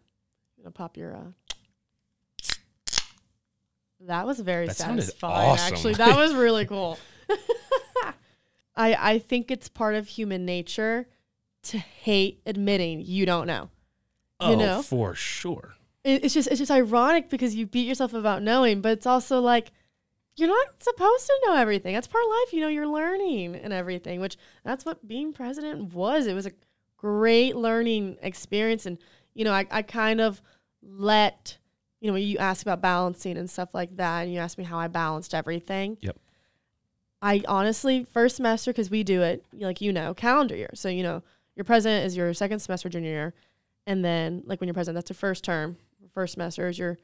[0.57, 1.31] Gonna pop your uh
[4.01, 5.73] That was very That satisfying awesome.
[5.73, 5.93] actually.
[5.95, 6.97] That was really cool.
[8.75, 11.07] I I think it's part of human nature
[11.63, 13.69] to hate admitting you don't know.
[14.39, 14.81] oh, know?
[14.81, 15.73] for sure.
[16.03, 19.41] It, it's just it's just ironic because you beat yourself about knowing, but it's also
[19.41, 19.71] like
[20.37, 21.93] you're not supposed to know everything.
[21.93, 22.53] That's part of life.
[22.53, 26.27] You know, you're learning and everything, which that's what being president was.
[26.27, 26.53] It was a
[26.95, 28.85] great learning experience.
[28.85, 28.97] And,
[29.33, 30.41] you know, I, I kind of
[30.81, 31.57] let,
[32.01, 34.77] you know, you ask about balancing and stuff like that, and you asked me how
[34.77, 35.97] I balanced everything.
[36.01, 36.17] Yep.
[37.21, 40.71] I honestly, first semester, because we do it, like, you know, calendar year.
[40.73, 41.21] So, you know,
[41.55, 43.33] your president is your second semester junior year.
[43.85, 45.77] And then, like, when you're president, that's your first term.
[46.13, 46.97] First semester is your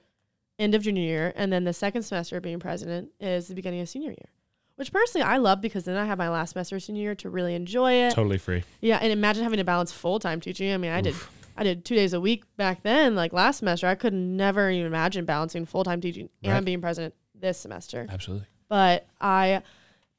[0.58, 3.82] end of junior year, and then the second semester of being president is the beginning
[3.82, 4.30] of senior year.
[4.78, 7.30] Which personally I love because then I have my last semester of senior year to
[7.30, 8.14] really enjoy it.
[8.14, 8.64] Totally free.
[8.82, 10.74] Yeah, and imagine having to balance full time teaching.
[10.74, 11.16] I mean, I did
[11.58, 13.88] I did two days a week back then, like last semester.
[13.88, 16.54] I could never even imagine balancing full time teaching Right.
[16.54, 18.06] and being president this semester.
[18.10, 18.48] Absolutely.
[18.68, 19.62] But I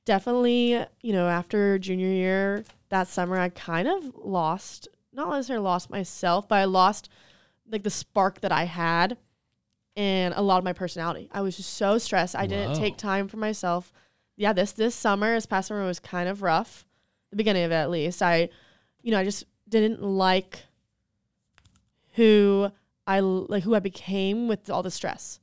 [0.04, 5.90] definitely, you know, after junior year that summer, I kind of lost, not necessarily lost
[5.90, 7.08] myself, but I lost
[7.70, 9.16] like the spark that I had
[9.96, 11.28] and a lot of my personality.
[11.32, 12.36] I was just so stressed.
[12.36, 13.92] I didn't take time for myself.
[14.36, 16.84] Yeah, this this summer, this past summer was kind of rough.
[17.30, 18.22] The beginning of it, at least.
[18.22, 18.50] I,
[19.02, 20.60] you know, I just didn't like
[22.16, 22.70] who
[23.06, 25.40] I like who I became with all the stress.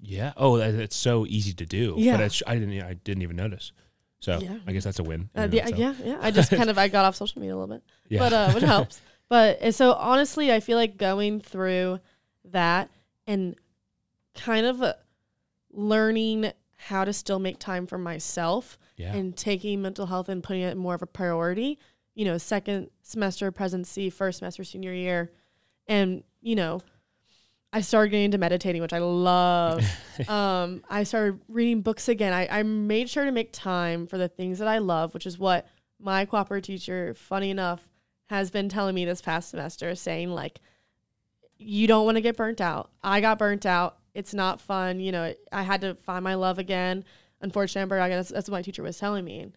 [0.00, 0.32] Yeah.
[0.36, 1.94] Oh, it's so easy to do.
[1.96, 2.16] Yeah.
[2.16, 2.82] But it's, I didn't.
[2.82, 3.72] I didn't even notice.
[4.20, 4.58] So Yeah.
[4.66, 5.30] I guess that's a win.
[5.34, 6.18] in Uh, yeah, yeah, yeah.
[6.20, 7.82] I just kind of I got off social media a little bit.
[8.08, 8.18] Yeah.
[8.18, 9.00] but uh, which helps.
[9.28, 12.00] But so honestly, I feel like going through
[12.44, 12.90] that
[13.26, 13.56] and
[14.34, 14.92] kind of uh,
[15.72, 19.14] learning how to still make time for myself yeah.
[19.14, 21.78] and taking mental health and putting it more of a priority.
[22.14, 25.30] You know, second semester presidency, first semester senior year,
[25.88, 26.80] and you know,
[27.72, 29.84] I started getting into meditating, which I love.
[30.28, 32.32] um, I started reading books again.
[32.32, 35.38] I, I made sure to make time for the things that I love, which is
[35.38, 35.66] what
[35.98, 37.88] my cooperative teacher, funny enough,
[38.28, 40.60] has been telling me this past semester, saying like,
[41.58, 42.90] you don't want to get burnt out.
[43.02, 43.98] I got burnt out.
[44.14, 45.00] It's not fun.
[45.00, 47.04] You know, I had to find my love again.
[47.40, 49.52] Unfortunately, I guess that's what my teacher was telling me and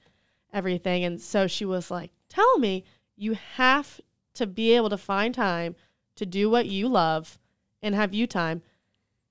[0.54, 1.04] everything.
[1.04, 2.86] And so she was like, tell me
[3.18, 4.00] you have
[4.36, 5.76] to be able to find time
[6.16, 7.38] to do what you love
[7.82, 8.62] and have you time.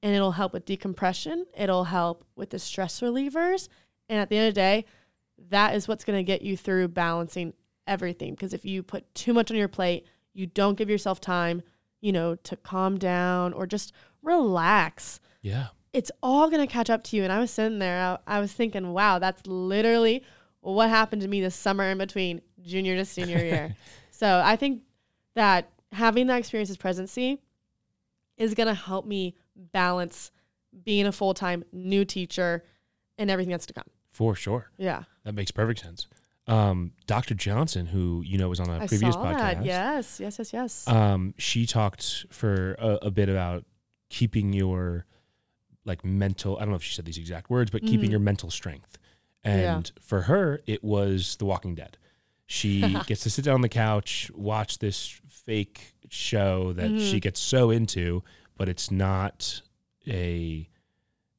[0.03, 1.47] And it'll help with decompression.
[1.57, 3.68] It'll help with the stress relievers.
[4.09, 4.85] And at the end of the day,
[5.51, 7.55] that is what's going to get you through balancing
[7.87, 8.32] everything.
[8.32, 11.62] Because if you put too much on your plate, you don't give yourself time,
[12.01, 15.20] you know, to calm down or just relax.
[15.43, 15.68] yeah.
[15.93, 17.22] It's all going to catch up to you.
[17.22, 20.24] And I was sitting there, I, I was thinking, wow, that's literally
[20.61, 23.76] what happened to me this summer in between junior to senior year.
[24.11, 24.82] so I think
[25.37, 27.40] that having that experience as presidency
[28.36, 30.30] is going to help me balance
[30.84, 32.64] being a full time new teacher
[33.18, 33.84] and everything that's to come.
[34.11, 34.70] For sure.
[34.76, 35.05] Yeah.
[35.24, 36.07] That makes perfect sense.
[36.47, 37.34] Um, Dr.
[37.34, 39.64] Johnson, who you know was on a I previous podcast, that.
[39.64, 40.88] Yes, yes, yes, yes.
[40.88, 43.64] um, she talked for a, a bit about
[44.11, 45.07] keeping your
[45.86, 46.57] like mental.
[46.57, 48.12] I don't know if she said these exact words, but keeping Mhm.
[48.12, 48.99] your mental strength.
[49.45, 49.76] Yeah.
[49.76, 51.97] And for her, it was The Walking Dead.
[52.47, 57.22] She gets to sit down on the couch, watch this fake show that she Mhm.
[57.22, 58.22] gets so into,
[58.57, 59.62] but it's not
[60.07, 60.68] a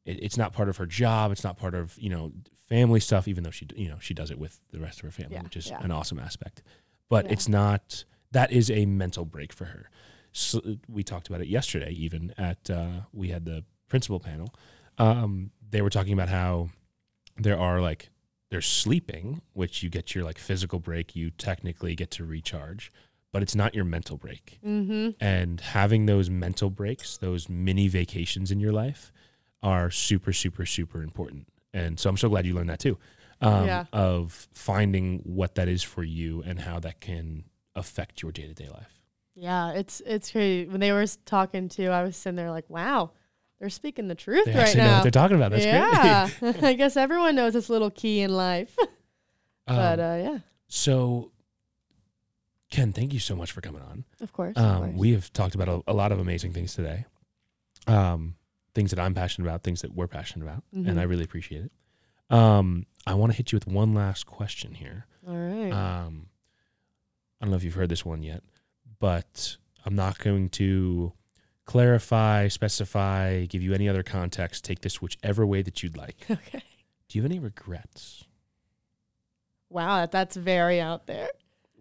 [0.05, 1.31] it, it's not part of her job.
[1.31, 2.31] It's not part of you know
[2.67, 3.27] family stuff.
[3.27, 5.43] Even though she you know she does it with the rest of her family, Yeah,
[5.43, 5.83] which is yeah.
[5.83, 6.61] an awesome aspect.
[7.09, 7.33] But Yeah.
[7.33, 9.89] it's not that is a mental break for her.
[10.31, 11.91] So we talked about it yesterday.
[11.91, 14.53] Even at uh, we had the principal panel,
[14.97, 16.69] um, they were talking about how
[17.37, 18.09] there are like
[18.51, 21.15] there's sleeping, which you get your like physical break.
[21.15, 22.91] You technically get to recharge,
[23.35, 25.09] but it's not your mental break mm-hmm.
[25.19, 29.11] and having those mental breaks, those mini vacations in your life
[29.61, 31.45] are super, super, super important.
[31.73, 32.97] And so I'm so glad you learned that too.
[33.41, 33.85] Um, Yeah.
[33.91, 37.43] Of finding what that is for you and how that can
[37.75, 39.01] affect your day to day life.
[39.35, 40.69] Yeah, it's it's crazy.
[40.69, 43.11] When they were talking to, I was sitting there like, wow,
[43.59, 45.01] they're speaking the truth They right actually know what now.
[45.01, 45.51] they're talking about.
[45.51, 46.63] That's yeah, great.
[46.63, 48.77] I guess everyone knows this little key in life.
[49.67, 51.31] but Um, uh, yeah, so,
[52.71, 54.05] Ken, thank you so much for coming on.
[54.21, 54.55] of course.
[54.57, 54.95] of Um, course.
[54.97, 57.05] we have talked about a, a lot of amazing things today.
[57.87, 58.35] Um,
[58.73, 60.99] things that I'm passionate about, things that we're passionate about, and Mhm.
[60.99, 61.71] I really appreciate it.
[62.35, 65.05] Um, I want to hit you with one last question here.
[65.27, 65.71] All right.
[65.71, 66.27] Um,
[67.39, 68.43] I don't know if you've heard this one yet,
[68.99, 71.13] but I'm not going to
[71.65, 74.65] clarify, specify, give you any other context.
[74.65, 76.17] Take this whichever way that you'd like.
[76.29, 76.63] okay.
[77.07, 78.23] Do you have any regrets?
[79.69, 81.29] Wow, that's very out there.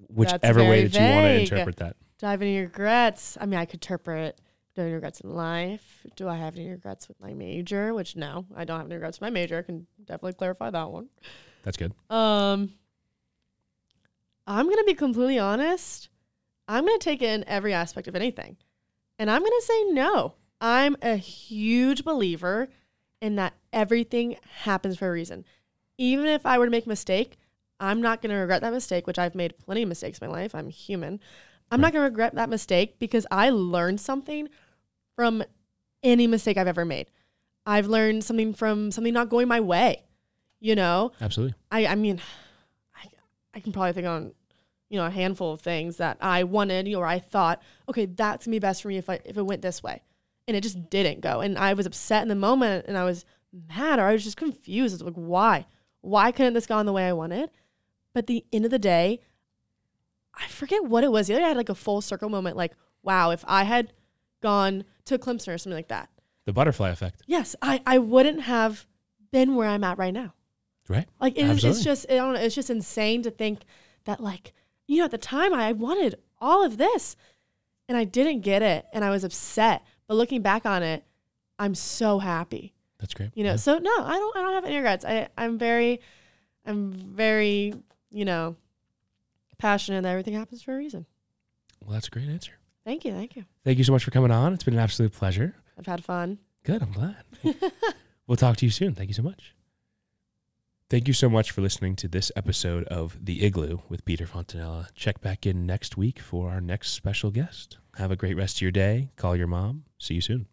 [0.09, 1.53] Whichever way that you want to vague.
[1.53, 1.97] interpret that.
[2.19, 3.37] Do I have any regrets?
[3.41, 4.41] I mean, I could interpret.
[4.75, 6.07] Do I have any regrets in life?
[6.17, 7.95] Do I have any regrets with my major?
[7.95, 9.59] Which no, I don't have any regrets with my major.
[9.59, 11.09] I can definitely clarify that one.
[11.63, 11.93] That's good.
[12.11, 12.73] Um,
[14.47, 16.09] I'm gonna be completely honest.
[16.67, 18.57] I'm gonna take in every aspect of anything,
[19.19, 20.35] and I'm gonna say no.
[20.61, 22.69] I'm a huge believer
[23.21, 25.45] in that everything happens for a reason.
[25.99, 27.37] Even if I were to make a mistake,
[27.81, 30.55] I'm not gonna regret that mistake, which I've made plenty of mistakes in my life.
[30.55, 31.21] I'm human.
[31.71, 34.49] I'm not gonna regret that mistake because I learned something
[35.17, 35.43] from
[36.03, 37.11] any mistake I've ever made.
[37.67, 40.05] I've learned something from something not going my way.
[40.61, 41.55] You know, Absolutely.
[41.71, 42.21] I, I mean,
[42.95, 43.09] I,
[43.55, 44.33] I can probably think on,
[44.89, 48.07] you know, a handful of things that I wanted, you know, or I thought, okay,
[48.07, 50.03] that's gonna be best for me if I if it went this way,
[50.47, 53.25] and it just didn't go, and I was upset in the moment, and I was
[53.69, 54.95] mad, or I was just confused.
[54.95, 55.67] Was like, why,
[56.01, 57.51] why couldn't this go on the way I wanted?
[58.15, 59.21] But the end of the day,
[60.35, 61.27] I forget what it was.
[61.27, 63.93] The other day I had like a full circle moment, like, wow, if I had
[64.41, 66.09] gone to Clemson or something like that,
[66.47, 68.87] The butterfly effect, yes, I I wouldn't have
[69.31, 70.33] been where I'm at right now.
[70.89, 71.09] right?
[71.21, 73.63] Like it is, it's just I don't know, it's just insane to think
[74.05, 74.53] that like
[74.87, 77.17] you know at the time I wanted all of this
[77.89, 79.83] and I didn't get it and I was upset.
[80.07, 81.05] But looking back on it,
[81.59, 82.75] I'm so happy.
[82.99, 83.31] That's great.
[83.35, 83.57] You know, Yeah.
[83.57, 85.05] so no, I don't I don't have any regrets.
[85.05, 86.01] I I'm very
[86.67, 87.75] I'm very,
[88.15, 88.57] you know,
[89.59, 91.05] passionate that everything happens for a reason.
[91.85, 92.53] Well, that's a great answer.
[92.85, 93.45] Thank you, thank you.
[93.65, 94.55] Thank you so much for coming on.
[94.55, 95.55] It's been an absolute pleasure.
[95.79, 96.39] I've had fun.
[96.65, 96.83] Good.
[96.83, 97.17] I'm glad.
[98.27, 98.95] we'll talk to you soon.
[98.95, 99.55] Thank you so much.
[100.91, 104.89] Thank you so much for listening to this episode of The Iglu with Peter Fontanella.
[104.95, 107.79] Check back in next week for our next special guest.
[107.97, 109.11] Have a great rest of your day.
[109.17, 109.85] Call your mom.
[109.99, 110.47] See you soon.